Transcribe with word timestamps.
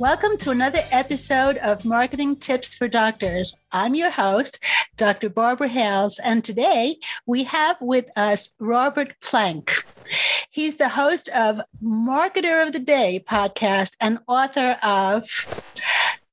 Welcome 0.00 0.36
to 0.38 0.50
another 0.50 0.80
episode 0.90 1.56
of 1.58 1.84
Marketing 1.84 2.34
Tips 2.34 2.74
for 2.74 2.88
Doctors. 2.88 3.56
I'm 3.70 3.94
your 3.94 4.10
host, 4.10 4.58
Dr. 4.96 5.28
Barbara 5.28 5.68
Hales, 5.68 6.18
and 6.18 6.42
today 6.42 6.98
we 7.26 7.44
have 7.44 7.76
with 7.80 8.06
us 8.16 8.56
Robert 8.58 9.14
Plank. 9.20 9.72
He's 10.50 10.74
the 10.74 10.88
host 10.88 11.28
of 11.28 11.60
Marketer 11.80 12.66
of 12.66 12.72
the 12.72 12.80
Day 12.80 13.24
podcast 13.24 13.92
and 14.00 14.18
author 14.26 14.76
of 14.82 15.28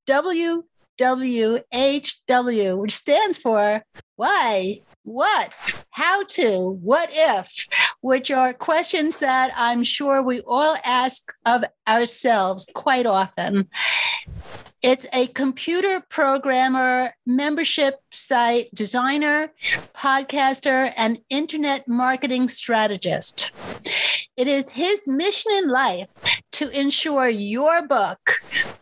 WWHW, 0.08 2.78
which 2.80 2.96
stands 2.96 3.38
for 3.38 3.84
Why 4.16 4.82
what, 5.04 5.54
how 5.90 6.24
to, 6.24 6.78
what 6.82 7.10
if, 7.12 7.68
which 8.02 8.32
are 8.32 8.54
questions 8.54 9.20
that 9.20 9.52
I'm 9.56 9.84
sure 9.84 10.22
we 10.22 10.42
all 10.42 10.76
ask 10.84 11.34
of 11.46 11.64
ourselves 11.88 12.68
quite 12.74 13.06
often. 13.06 13.68
It's 14.82 15.06
a 15.14 15.28
computer 15.28 16.04
programmer, 16.10 17.14
membership 17.28 18.00
site 18.12 18.74
designer, 18.74 19.52
podcaster, 19.96 20.92
and 20.98 21.20
internet 21.30 21.88
marketing 21.88 22.50
strategist. 22.50 23.52
It 24.38 24.48
is 24.48 24.72
his 24.72 25.08
mission 25.08 25.52
in 25.52 25.68
life 25.68 26.14
to 26.54 26.70
ensure 26.70 27.30
your 27.30 27.88
book, 27.88 28.20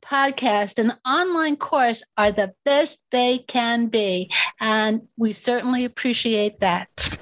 podcast, 0.02 0.80
and 0.80 0.96
online 1.06 1.58
course 1.58 2.02
are 2.18 2.32
the 2.32 2.54
best 2.64 3.04
they 3.12 3.40
can 3.40 3.88
be. 3.88 4.32
And 4.62 5.02
we 5.18 5.34
certainly 5.34 5.84
appreciate 5.84 6.62
that 6.62 7.20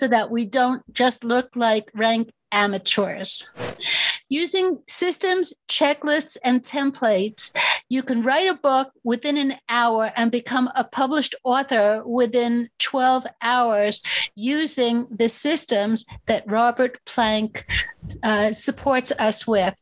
so 0.00 0.08
that 0.08 0.30
we 0.30 0.46
don't 0.46 0.82
just 0.94 1.24
look 1.24 1.54
like 1.54 1.90
rank 1.94 2.30
amateurs. 2.52 3.44
Using 4.30 4.82
systems, 4.88 5.52
checklists, 5.68 6.38
and 6.42 6.62
templates, 6.62 7.54
you 7.90 8.02
can 8.02 8.22
write 8.22 8.48
a 8.48 8.54
book 8.54 8.92
within 9.04 9.36
an 9.36 9.56
hour 9.68 10.10
and 10.16 10.30
become 10.30 10.70
a 10.74 10.84
published 10.84 11.34
author 11.44 12.02
within 12.06 12.70
12 12.78 13.26
hours 13.42 14.00
using 14.34 15.06
the 15.10 15.28
systems 15.28 16.06
that 16.24 16.50
Robert 16.50 16.98
Plank 17.04 17.66
uh, 18.22 18.54
supports 18.54 19.12
us 19.12 19.46
with. 19.46 19.74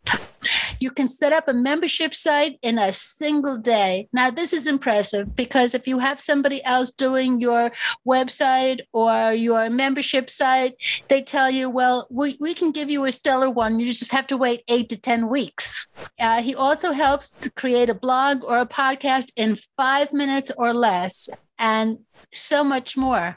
You 0.80 0.90
can 0.90 1.08
set 1.08 1.32
up 1.32 1.48
a 1.48 1.54
membership 1.54 2.14
site 2.14 2.58
in 2.62 2.78
a 2.78 2.92
single 2.92 3.58
day. 3.58 4.08
Now, 4.12 4.30
this 4.30 4.52
is 4.52 4.66
impressive 4.66 5.34
because 5.34 5.74
if 5.74 5.86
you 5.86 5.98
have 5.98 6.20
somebody 6.20 6.64
else 6.64 6.90
doing 6.90 7.40
your 7.40 7.72
website 8.06 8.80
or 8.92 9.32
your 9.32 9.70
membership 9.70 10.30
site, 10.30 10.74
they 11.08 11.22
tell 11.22 11.50
you, 11.50 11.70
well, 11.70 12.06
we, 12.10 12.36
we 12.40 12.54
can 12.54 12.70
give 12.70 12.90
you 12.90 13.04
a 13.04 13.12
stellar 13.12 13.50
one. 13.50 13.80
You 13.80 13.92
just 13.92 14.12
have 14.12 14.26
to 14.28 14.36
wait 14.36 14.62
eight 14.68 14.88
to 14.90 14.96
10 14.96 15.28
weeks. 15.28 15.86
Uh, 16.20 16.42
he 16.42 16.54
also 16.54 16.92
helps 16.92 17.30
to 17.30 17.50
create 17.50 17.90
a 17.90 17.94
blog 17.94 18.44
or 18.44 18.58
a 18.58 18.66
podcast 18.66 19.30
in 19.36 19.56
five 19.76 20.12
minutes 20.12 20.50
or 20.56 20.74
less. 20.74 21.28
And 21.58 21.98
so 22.32 22.62
much 22.62 22.96
more. 22.96 23.36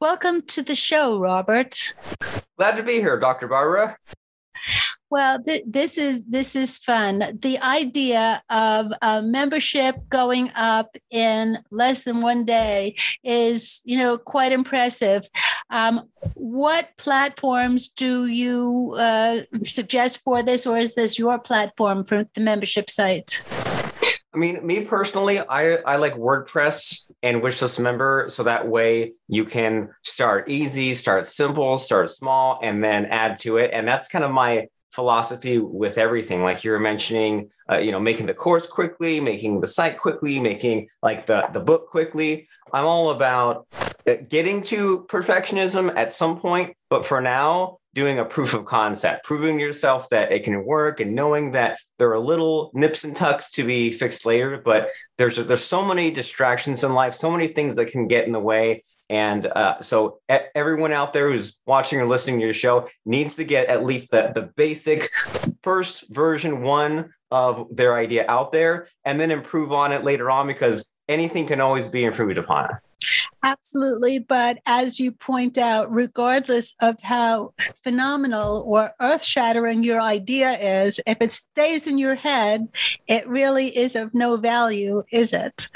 Welcome 0.00 0.42
to 0.48 0.62
the 0.62 0.74
show, 0.74 1.18
Robert. 1.18 1.94
Glad 2.58 2.76
to 2.76 2.82
be 2.82 2.94
here, 2.94 3.18
Dr. 3.18 3.46
Barbara. 3.46 3.96
Well, 5.10 5.42
th- 5.42 5.64
this 5.66 5.98
is 5.98 6.24
this 6.26 6.54
is 6.54 6.78
fun. 6.78 7.36
The 7.42 7.58
idea 7.58 8.42
of 8.48 8.92
a 9.02 9.20
membership 9.20 9.96
going 10.08 10.52
up 10.54 10.96
in 11.10 11.58
less 11.72 12.04
than 12.04 12.22
one 12.22 12.44
day 12.44 12.94
is, 13.24 13.82
you 13.84 13.98
know, 13.98 14.16
quite 14.16 14.52
impressive. 14.52 15.28
Um, 15.70 16.08
what 16.34 16.90
platforms 16.96 17.88
do 17.88 18.26
you 18.26 18.94
uh, 18.96 19.40
suggest 19.64 20.20
for 20.22 20.44
this, 20.44 20.64
or 20.64 20.78
is 20.78 20.94
this 20.94 21.18
your 21.18 21.40
platform 21.40 22.04
for 22.04 22.24
the 22.34 22.40
membership 22.40 22.88
site? 22.88 23.42
I 24.32 24.38
mean, 24.38 24.64
me 24.64 24.84
personally, 24.84 25.40
I, 25.40 25.76
I 25.78 25.96
like 25.96 26.14
WordPress 26.14 27.10
and 27.24 27.42
wishlist 27.42 27.80
member. 27.80 28.28
So 28.30 28.44
that 28.44 28.68
way 28.68 29.14
you 29.26 29.44
can 29.44 29.88
start 30.04 30.48
easy, 30.48 30.94
start 30.94 31.26
simple, 31.26 31.78
start 31.78 32.10
small, 32.10 32.60
and 32.62 32.82
then 32.82 33.06
add 33.06 33.40
to 33.40 33.56
it. 33.56 33.70
And 33.72 33.88
that's 33.88 34.06
kind 34.06 34.24
of 34.24 34.30
my 34.30 34.68
philosophy 34.92 35.58
with 35.58 35.98
everything. 35.98 36.42
Like 36.42 36.64
you 36.64 36.70
were 36.72 36.80
mentioning 36.80 37.50
uh, 37.70 37.78
you 37.78 37.92
know 37.92 38.00
making 38.00 38.26
the 38.26 38.34
course 38.34 38.66
quickly 38.66 39.20
making 39.20 39.60
the 39.60 39.66
site 39.66 39.98
quickly 39.98 40.38
making 40.38 40.88
like 41.02 41.26
the 41.26 41.44
the 41.52 41.60
book 41.60 41.88
quickly. 41.90 42.48
I'm 42.72 42.84
all 42.84 43.10
about 43.10 43.66
uh, 44.06 44.14
getting 44.28 44.62
to 44.64 45.06
perfectionism 45.08 45.94
at 45.96 46.12
some 46.12 46.40
point 46.40 46.76
but 46.88 47.06
for 47.06 47.20
now 47.20 47.78
doing 47.92 48.18
a 48.18 48.24
proof 48.24 48.54
of 48.54 48.64
concept 48.64 49.24
proving 49.24 49.58
yourself 49.58 50.08
that 50.10 50.30
it 50.32 50.44
can 50.44 50.64
work 50.64 51.00
and 51.00 51.14
knowing 51.14 51.52
that 51.52 51.78
there 51.98 52.10
are 52.12 52.18
little 52.18 52.70
nips 52.72 53.04
and 53.04 53.16
tucks 53.16 53.50
to 53.50 53.64
be 53.64 53.90
fixed 53.92 54.24
later 54.24 54.60
but 54.64 54.88
there's 55.18 55.36
there's 55.36 55.64
so 55.64 55.84
many 55.84 56.10
distractions 56.10 56.84
in 56.84 56.92
life 56.94 57.14
so 57.14 57.30
many 57.30 57.48
things 57.48 57.76
that 57.76 57.86
can 57.86 58.06
get 58.06 58.26
in 58.26 58.32
the 58.32 58.40
way 58.40 58.82
and 59.10 59.46
uh, 59.48 59.82
so 59.82 60.20
everyone 60.54 60.92
out 60.92 61.12
there 61.12 61.30
who's 61.30 61.58
watching 61.66 62.00
or 62.00 62.06
listening 62.06 62.38
to 62.38 62.44
your 62.44 62.54
show 62.54 62.88
needs 63.04 63.34
to 63.34 63.44
get 63.44 63.66
at 63.66 63.84
least 63.84 64.12
the, 64.12 64.30
the 64.36 64.42
basic 64.56 65.10
first 65.64 66.08
version 66.10 66.62
one 66.62 67.12
of 67.32 67.66
their 67.72 67.96
idea 67.96 68.24
out 68.28 68.52
there 68.52 68.86
and 69.04 69.20
then 69.20 69.32
improve 69.32 69.72
on 69.72 69.90
it 69.90 70.04
later 70.04 70.30
on 70.30 70.46
because 70.46 70.92
anything 71.08 71.44
can 71.44 71.60
always 71.60 71.88
be 71.88 72.04
improved 72.04 72.38
upon. 72.38 72.68
Absolutely. 73.42 74.20
But 74.20 74.58
as 74.66 75.00
you 75.00 75.10
point 75.10 75.58
out, 75.58 75.92
regardless 75.92 76.76
of 76.80 77.00
how 77.02 77.54
phenomenal 77.82 78.64
or 78.68 78.92
earth 79.00 79.24
shattering 79.24 79.82
your 79.82 80.00
idea 80.00 80.52
is, 80.52 81.00
if 81.06 81.20
it 81.20 81.32
stays 81.32 81.88
in 81.88 81.98
your 81.98 82.14
head, 82.14 82.68
it 83.08 83.26
really 83.26 83.76
is 83.76 83.96
of 83.96 84.14
no 84.14 84.36
value, 84.36 85.02
is 85.10 85.32
it? 85.32 85.68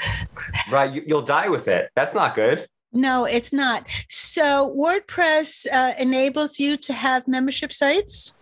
Right. 0.71 1.03
You'll 1.05 1.23
die 1.23 1.49
with 1.49 1.67
it. 1.67 1.89
That's 1.95 2.13
not 2.13 2.35
good. 2.35 2.67
No, 2.95 3.25
it's 3.25 3.51
not. 3.51 3.85
So 4.09 4.73
WordPress 4.75 5.67
uh, 5.71 5.93
enables 5.99 6.59
you 6.59 6.77
to 6.77 6.93
have 6.93 7.27
membership 7.27 7.73
sites. 7.73 8.34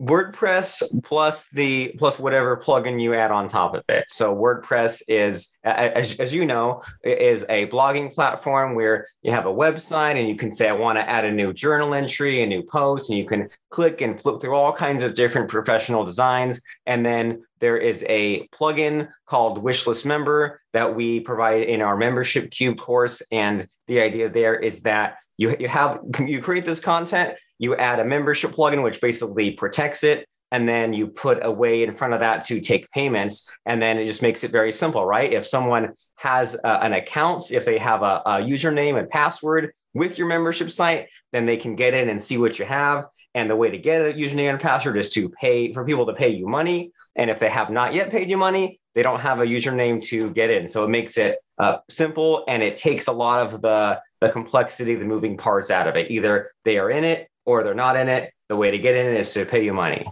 WordPress 0.00 0.82
plus 1.04 1.46
the 1.52 1.94
plus 1.98 2.18
whatever 2.18 2.56
plugin 2.56 3.00
you 3.00 3.14
add 3.14 3.30
on 3.30 3.46
top 3.46 3.74
of 3.74 3.84
it. 3.88 4.04
So 4.08 4.34
WordPress 4.34 5.02
is, 5.06 5.52
as, 5.62 6.18
as 6.18 6.34
you 6.34 6.44
know, 6.44 6.82
is 7.04 7.44
a 7.48 7.68
blogging 7.68 8.12
platform 8.12 8.74
where 8.74 9.06
you 9.22 9.30
have 9.30 9.46
a 9.46 9.52
website 9.52 10.18
and 10.18 10.28
you 10.28 10.34
can 10.34 10.50
say, 10.50 10.68
I 10.68 10.72
want 10.72 10.98
to 10.98 11.08
add 11.08 11.24
a 11.24 11.30
new 11.30 11.52
journal 11.52 11.94
entry, 11.94 12.42
a 12.42 12.46
new 12.46 12.64
post, 12.64 13.08
and 13.08 13.18
you 13.18 13.24
can 13.24 13.48
click 13.70 14.00
and 14.00 14.20
flip 14.20 14.40
through 14.40 14.54
all 14.54 14.72
kinds 14.72 15.02
of 15.02 15.14
different 15.14 15.48
professional 15.48 16.04
designs. 16.04 16.60
And 16.86 17.06
then 17.06 17.44
there 17.60 17.76
is 17.76 18.04
a 18.08 18.48
plugin 18.48 19.08
called 19.26 19.62
Wishlist 19.62 20.04
Member 20.04 20.60
that 20.72 20.96
we 20.96 21.20
provide 21.20 21.62
in 21.62 21.80
our 21.80 21.96
membership 21.96 22.50
cube 22.50 22.78
course. 22.78 23.22
And 23.30 23.68
the 23.86 24.00
idea 24.00 24.28
there 24.28 24.56
is 24.56 24.80
that 24.82 25.18
you, 25.36 25.56
you 25.58 25.68
have 25.68 26.00
you 26.26 26.40
create 26.40 26.64
this 26.64 26.80
content 26.80 27.36
you 27.64 27.74
add 27.76 27.98
a 27.98 28.04
membership 28.04 28.52
plugin, 28.52 28.82
which 28.82 29.00
basically 29.00 29.50
protects 29.52 30.04
it. 30.04 30.28
And 30.52 30.68
then 30.68 30.92
you 30.92 31.08
put 31.08 31.44
a 31.44 31.50
way 31.50 31.82
in 31.82 31.96
front 31.96 32.14
of 32.14 32.20
that 32.20 32.44
to 32.44 32.60
take 32.60 32.88
payments. 32.92 33.50
And 33.66 33.82
then 33.82 33.98
it 33.98 34.06
just 34.06 34.22
makes 34.22 34.44
it 34.44 34.52
very 34.52 34.70
simple, 34.70 35.04
right? 35.04 35.32
If 35.32 35.44
someone 35.46 35.94
has 36.16 36.54
uh, 36.54 36.78
an 36.80 36.92
account, 36.92 37.50
if 37.50 37.64
they 37.64 37.78
have 37.78 38.02
a, 38.02 38.22
a 38.24 38.32
username 38.36 38.96
and 38.96 39.08
password 39.08 39.72
with 39.94 40.16
your 40.16 40.28
membership 40.28 40.70
site, 40.70 41.08
then 41.32 41.46
they 41.46 41.56
can 41.56 41.74
get 41.74 41.94
in 41.94 42.08
and 42.08 42.22
see 42.22 42.38
what 42.38 42.58
you 42.58 42.64
have. 42.64 43.06
And 43.34 43.50
the 43.50 43.56
way 43.56 43.70
to 43.70 43.78
get 43.78 44.02
a 44.02 44.12
username 44.12 44.50
and 44.50 44.60
password 44.60 44.96
is 44.96 45.10
to 45.14 45.28
pay 45.28 45.72
for 45.72 45.84
people 45.84 46.06
to 46.06 46.12
pay 46.12 46.28
you 46.28 46.46
money. 46.46 46.92
And 47.16 47.30
if 47.30 47.40
they 47.40 47.50
have 47.50 47.70
not 47.70 47.94
yet 47.94 48.10
paid 48.10 48.30
you 48.30 48.36
money, 48.36 48.78
they 48.94 49.02
don't 49.02 49.20
have 49.20 49.40
a 49.40 49.44
username 49.44 50.00
to 50.04 50.30
get 50.30 50.50
in. 50.50 50.68
So 50.68 50.84
it 50.84 50.88
makes 50.88 51.16
it 51.16 51.38
uh, 51.58 51.78
simple 51.90 52.44
and 52.46 52.62
it 52.62 52.76
takes 52.76 53.08
a 53.08 53.12
lot 53.12 53.44
of 53.46 53.60
the, 53.60 54.00
the 54.20 54.28
complexity, 54.28 54.94
the 54.94 55.04
moving 55.04 55.36
parts 55.36 55.70
out 55.70 55.88
of 55.88 55.96
it. 55.96 56.12
Either 56.12 56.52
they 56.64 56.78
are 56.78 56.90
in 56.90 57.02
it 57.02 57.28
or 57.46 57.62
they're 57.62 57.74
not 57.74 57.96
in 57.96 58.08
it, 58.08 58.32
the 58.48 58.56
way 58.56 58.70
to 58.70 58.78
get 58.78 58.94
in 58.94 59.06
it 59.06 59.20
is 59.20 59.32
to 59.34 59.44
pay 59.44 59.64
you 59.64 59.72
money. 59.72 60.06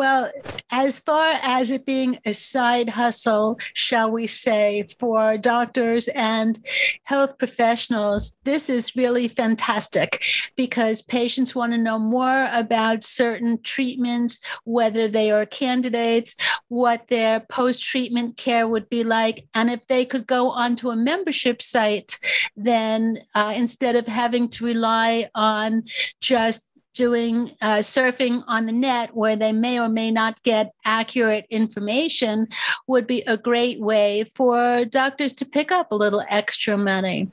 Well, 0.00 0.32
as 0.70 0.98
far 1.00 1.34
as 1.42 1.70
it 1.70 1.84
being 1.84 2.18
a 2.24 2.32
side 2.32 2.88
hustle, 2.88 3.58
shall 3.74 4.10
we 4.10 4.26
say, 4.26 4.86
for 4.98 5.36
doctors 5.36 6.08
and 6.08 6.58
health 7.04 7.36
professionals, 7.36 8.32
this 8.44 8.70
is 8.70 8.96
really 8.96 9.28
fantastic 9.28 10.24
because 10.56 11.02
patients 11.02 11.54
want 11.54 11.72
to 11.72 11.78
know 11.78 11.98
more 11.98 12.48
about 12.50 13.04
certain 13.04 13.60
treatments, 13.62 14.40
whether 14.64 15.06
they 15.06 15.30
are 15.30 15.44
candidates, 15.44 16.34
what 16.68 17.06
their 17.08 17.40
post 17.40 17.82
treatment 17.82 18.38
care 18.38 18.66
would 18.66 18.88
be 18.88 19.04
like. 19.04 19.44
And 19.54 19.70
if 19.70 19.86
they 19.86 20.06
could 20.06 20.26
go 20.26 20.50
onto 20.50 20.88
a 20.88 20.96
membership 20.96 21.60
site, 21.60 22.16
then 22.56 23.18
uh, 23.34 23.52
instead 23.54 23.96
of 23.96 24.06
having 24.06 24.48
to 24.50 24.64
rely 24.64 25.28
on 25.34 25.82
just 26.22 26.69
doing 26.94 27.50
uh, 27.60 27.78
surfing 27.78 28.42
on 28.46 28.66
the 28.66 28.72
net 28.72 29.14
where 29.14 29.36
they 29.36 29.52
may 29.52 29.78
or 29.78 29.88
may 29.88 30.10
not 30.10 30.42
get 30.42 30.72
accurate 30.84 31.46
information 31.50 32.48
would 32.86 33.06
be 33.06 33.22
a 33.22 33.36
great 33.36 33.80
way 33.80 34.24
for 34.34 34.84
doctors 34.84 35.32
to 35.32 35.44
pick 35.44 35.70
up 35.70 35.92
a 35.92 35.96
little 35.96 36.22
extra 36.28 36.76
money. 36.76 37.30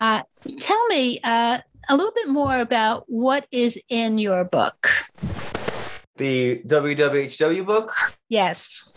Uh, 0.00 0.22
tell 0.60 0.86
me 0.88 1.20
uh, 1.24 1.58
a 1.88 1.96
little 1.96 2.12
bit 2.14 2.28
more 2.28 2.58
about 2.58 3.04
what 3.06 3.46
is 3.50 3.78
in 3.88 4.18
your 4.18 4.44
book. 4.44 4.88
The 6.16 6.62
WWHW 6.66 7.66
book? 7.66 7.92
Yes 8.28 8.92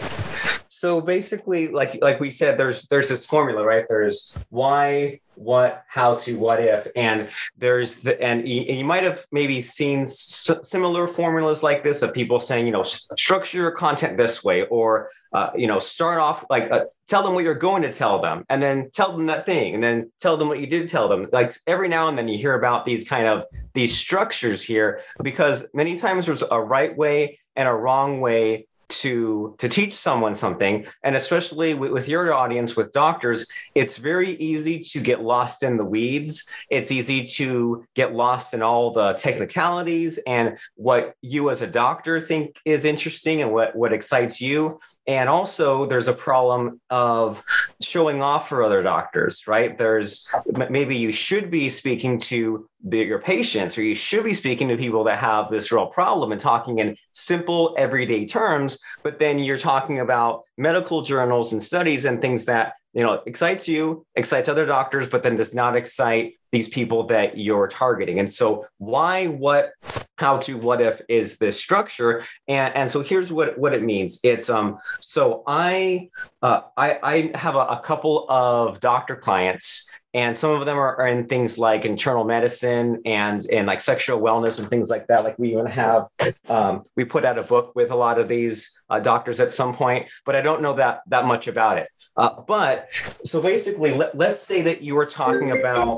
so 0.79 1.01
basically 1.01 1.69
like 1.69 1.97
like 2.01 2.19
we 2.19 2.29
said 2.29 2.59
there's 2.59 2.83
there's 2.87 3.09
this 3.09 3.25
formula 3.25 3.65
right? 3.65 3.85
There's 3.89 4.37
why 4.49 5.21
what 5.33 5.83
how 5.87 6.15
to 6.15 6.37
what 6.37 6.59
if 6.59 6.87
and 6.95 7.29
there's 7.57 7.95
the 7.95 8.21
and 8.21 8.47
you, 8.47 8.61
and 8.61 8.77
you 8.77 8.85
might 8.85 9.03
have 9.03 9.25
maybe 9.31 9.59
seen 9.61 10.03
s- 10.03 10.51
similar 10.61 11.07
formulas 11.07 11.63
like 11.63 11.83
this 11.83 12.03
of 12.03 12.13
people 12.13 12.39
saying 12.39 12.67
you 12.67 12.71
know 12.71 12.83
structure 12.83 13.57
your 13.57 13.71
content 13.71 14.17
this 14.17 14.43
way 14.43 14.67
or 14.67 15.09
uh, 15.33 15.49
you 15.55 15.65
know 15.65 15.79
start 15.79 16.19
off 16.19 16.45
like 16.49 16.69
uh, 16.71 16.85
tell 17.07 17.23
them 17.23 17.33
what 17.33 17.43
you're 17.43 17.55
going 17.55 17.81
to 17.81 17.91
tell 17.91 18.21
them 18.21 18.45
and 18.49 18.61
then 18.61 18.91
tell 18.93 19.11
them 19.17 19.25
that 19.25 19.47
thing 19.47 19.73
and 19.73 19.83
then 19.83 20.11
tell 20.21 20.37
them 20.37 20.47
what 20.47 20.59
you 20.59 20.67
did 20.67 20.87
tell 20.89 21.07
them. 21.07 21.27
Like 21.31 21.55
every 21.65 21.87
now 21.87 22.07
and 22.07 22.15
then 22.17 22.27
you 22.27 22.37
hear 22.37 22.53
about 22.53 22.85
these 22.85 23.07
kind 23.07 23.27
of 23.27 23.45
these 23.73 23.95
structures 23.97 24.61
here 24.63 25.01
because 25.23 25.65
many 25.73 25.97
times 25.97 26.27
there's 26.27 26.43
a 26.49 26.61
right 26.61 26.95
way 26.95 27.39
and 27.55 27.67
a 27.67 27.73
wrong 27.73 28.21
way 28.21 28.67
to 29.01 29.55
to 29.59 29.69
teach 29.69 29.93
someone 29.93 30.35
something. 30.35 30.85
And 31.03 31.15
especially 31.15 31.73
with, 31.73 31.91
with, 31.91 32.07
your 32.07 32.33
audience 32.33 32.75
with 32.75 32.93
doctors 32.93 33.47
it's 33.75 33.97
very 33.97 34.35
easy 34.35 34.79
to 34.79 34.99
get 34.99 35.21
lost 35.21 35.63
in 35.63 35.77
the 35.77 35.85
weeds. 35.85 36.49
It's 36.69 36.91
easy 36.91 37.27
to 37.27 37.85
get 37.95 38.13
lost 38.13 38.53
in 38.53 38.61
all 38.61 38.91
the 38.93 39.13
technicalities 39.13 40.19
and 40.25 40.57
what 40.75 41.13
you 41.21 41.49
as 41.49 41.61
a 41.61 41.67
doctor 41.67 42.19
think 42.19 42.57
is 42.65 42.85
interesting 42.85 43.41
and 43.41 43.51
what 43.51 43.75
what 43.75 43.93
excites 43.93 44.41
you 44.41 44.79
and 45.07 45.29
also, 45.29 45.85
there's 45.85 46.09
a 46.09 46.13
problem 46.13 46.81
of 46.89 47.41
showing 47.81 48.21
off 48.21 48.49
for 48.49 48.61
other 48.61 48.83
doctors, 48.83 49.47
right? 49.47 49.77
There's 49.77 50.29
maybe 50.69 50.97
you 50.97 51.13
should 51.13 51.49
be 51.49 51.69
speaking 51.69 52.19
to 52.21 52.67
the, 52.83 52.97
your 52.97 53.19
patients, 53.19 53.77
or 53.77 53.83
you 53.83 53.95
should 53.95 54.25
be 54.25 54.33
speaking 54.33 54.67
to 54.67 54.75
people 54.75 55.05
that 55.05 55.17
have 55.19 55.49
this 55.49 55.71
real 55.71 55.87
problem 55.87 56.33
and 56.33 56.41
talking 56.41 56.79
in 56.79 56.97
simple, 57.13 57.73
everyday 57.77 58.25
terms. 58.25 58.79
But 59.01 59.17
then 59.17 59.39
you're 59.39 59.57
talking 59.57 60.01
about 60.01 60.43
medical 60.57 61.01
journals 61.03 61.53
and 61.53 61.63
studies 61.63 62.03
and 62.03 62.19
things 62.19 62.43
that 62.45 62.73
you 62.93 63.03
know 63.03 63.21
excites 63.25 63.67
you 63.67 64.05
excites 64.15 64.49
other 64.49 64.65
doctors 64.65 65.07
but 65.07 65.23
then 65.23 65.35
does 65.35 65.53
not 65.53 65.75
excite 65.75 66.33
these 66.51 66.69
people 66.69 67.07
that 67.07 67.37
you're 67.37 67.67
targeting. 67.67 68.19
And 68.19 68.31
so 68.31 68.65
why 68.77 69.27
what 69.27 69.71
how 70.17 70.37
to 70.39 70.57
what 70.57 70.81
if 70.81 71.01
is 71.09 71.37
this 71.37 71.59
structure? 71.59 72.23
And 72.47 72.73
and 72.75 72.91
so 72.91 73.01
here's 73.01 73.31
what 73.31 73.57
what 73.57 73.73
it 73.73 73.83
means. 73.83 74.19
It's 74.23 74.49
um 74.49 74.77
so 74.99 75.43
i 75.45 76.09
uh, 76.41 76.61
i 76.75 76.99
i 77.03 77.37
have 77.37 77.55
a, 77.55 77.65
a 77.77 77.81
couple 77.83 78.25
of 78.29 78.79
doctor 78.79 79.15
clients 79.15 79.89
and 80.17 80.35
some 80.35 80.49
of 80.49 80.65
them 80.65 80.79
are, 80.79 80.95
are, 80.95 81.07
in 81.07 81.27
things 81.27 81.59
like 81.59 81.85
internal 81.85 82.23
medicine 82.23 83.03
and 83.05 83.45
and 83.51 83.67
like 83.67 83.81
sexual 83.81 84.19
wellness 84.19 84.57
and 84.57 84.67
things 84.67 84.89
like 84.89 85.05
that. 85.07 85.23
Like 85.23 85.37
we 85.37 85.51
even 85.51 85.67
have 85.67 86.07
um, 86.49 86.83
we 86.95 87.05
put 87.05 87.23
out 87.23 87.37
a 87.37 87.43
book 87.43 87.73
with 87.75 87.91
a 87.91 87.95
lot 87.95 88.19
of 88.19 88.27
these 88.27 88.79
uh, 88.89 88.99
doctors 88.99 89.39
at 89.39 89.51
some 89.53 89.75
point 89.75 90.07
but 90.25 90.35
i 90.35 90.41
don't 90.41 90.61
know 90.61 90.73
that 90.73 91.01
that 91.07 91.25
much 91.25 91.47
about 91.47 91.77
it. 91.77 91.87
Uh, 92.15 92.41
but 92.47 92.87
so 93.23 93.39
basically 93.41 93.93
let, 93.93 94.17
let's 94.17 94.41
say 94.41 94.63
that 94.63 94.81
you 94.81 94.95
were 94.95 95.05
talking 95.05 95.51
about 95.51 95.95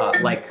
uh, 0.00 0.12
like 0.20 0.48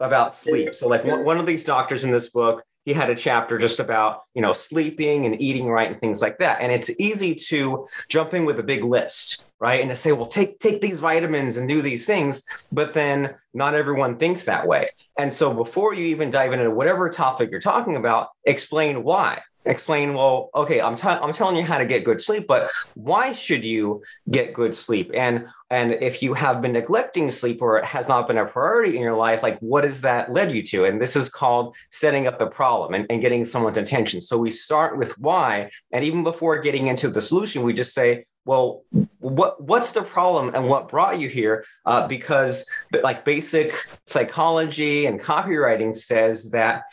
about 0.00 0.34
sleep. 0.34 0.74
So 0.74 0.88
like 0.88 1.04
one 1.04 1.38
of 1.38 1.46
these 1.46 1.64
doctors 1.64 2.04
in 2.04 2.10
this 2.10 2.28
book 2.28 2.62
he 2.84 2.92
had 2.92 3.10
a 3.10 3.14
chapter 3.14 3.58
just 3.58 3.80
about 3.80 4.22
you 4.34 4.42
know 4.42 4.52
sleeping 4.52 5.26
and 5.26 5.40
eating 5.40 5.66
right 5.66 5.90
and 5.90 6.00
things 6.00 6.22
like 6.22 6.38
that. 6.38 6.60
And 6.60 6.72
it's 6.72 6.90
easy 6.98 7.34
to 7.34 7.86
jump 8.08 8.34
in 8.34 8.44
with 8.44 8.58
a 8.58 8.62
big 8.62 8.84
list 8.84 9.44
right? 9.62 9.80
And 9.80 9.90
to 9.90 9.96
say 9.96 10.10
well 10.10 10.26
take 10.26 10.58
take 10.58 10.80
these 10.80 10.98
vitamins 10.98 11.56
and 11.56 11.68
do 11.68 11.82
these 11.82 12.04
things 12.04 12.42
but 12.72 12.92
then 12.94 13.34
not 13.54 13.74
everyone 13.74 14.18
thinks 14.18 14.44
that 14.44 14.66
way. 14.66 14.90
And 15.16 15.32
so 15.32 15.54
before 15.54 15.94
you 15.94 16.06
even 16.06 16.30
dive 16.30 16.52
into 16.52 16.70
whatever 16.70 17.08
topic 17.08 17.50
you're 17.50 17.60
talking 17.60 17.96
about 17.96 18.28
explain 18.44 19.04
why 19.04 19.42
explain 19.64 20.14
well 20.14 20.50
okay 20.54 20.80
i'm, 20.80 20.96
t- 20.96 21.06
I'm 21.06 21.32
telling 21.32 21.56
you 21.56 21.62
how 21.62 21.78
to 21.78 21.86
get 21.86 22.04
good 22.04 22.20
sleep 22.20 22.46
but 22.46 22.70
why 22.94 23.32
should 23.32 23.64
you 23.64 24.02
get 24.30 24.52
good 24.54 24.74
sleep? 24.74 25.10
And 25.14 25.46
and 25.70 25.92
if 25.92 26.22
you 26.22 26.34
have 26.34 26.60
been 26.60 26.72
neglecting 26.72 27.30
sleep 27.30 27.62
or 27.62 27.78
it 27.78 27.84
has 27.86 28.06
not 28.06 28.28
been 28.28 28.36
a 28.36 28.44
priority 28.44 28.96
in 28.96 29.02
your 29.02 29.16
life 29.16 29.42
like 29.42 29.58
what 29.60 29.84
has 29.84 30.02
that 30.02 30.32
led 30.32 30.52
you 30.52 30.62
to? 30.64 30.84
And 30.84 31.00
this 31.00 31.16
is 31.16 31.28
called 31.28 31.74
setting 31.90 32.26
up 32.26 32.38
the 32.38 32.46
problem 32.46 32.94
and, 32.94 33.06
and 33.08 33.22
getting 33.22 33.44
someone's 33.44 33.78
attention. 33.78 34.20
So 34.20 34.36
we 34.38 34.50
start 34.50 34.98
with 34.98 35.18
why 35.18 35.70
and 35.92 36.04
even 36.04 36.24
before 36.24 36.60
getting 36.60 36.88
into 36.88 37.08
the 37.08 37.22
solution 37.22 37.62
we 37.62 37.72
just 37.72 37.94
say 37.94 38.24
well 38.44 38.84
what 39.18 39.62
what's 39.62 39.92
the 39.92 40.02
problem 40.02 40.54
and 40.54 40.68
what 40.68 40.88
brought 40.88 41.18
you 41.18 41.28
here? 41.28 41.64
Uh, 41.86 42.06
because 42.06 42.68
like 43.02 43.24
basic 43.24 43.76
psychology 44.06 45.06
and 45.06 45.20
copywriting 45.20 45.94
says 45.94 46.50
that 46.50 46.84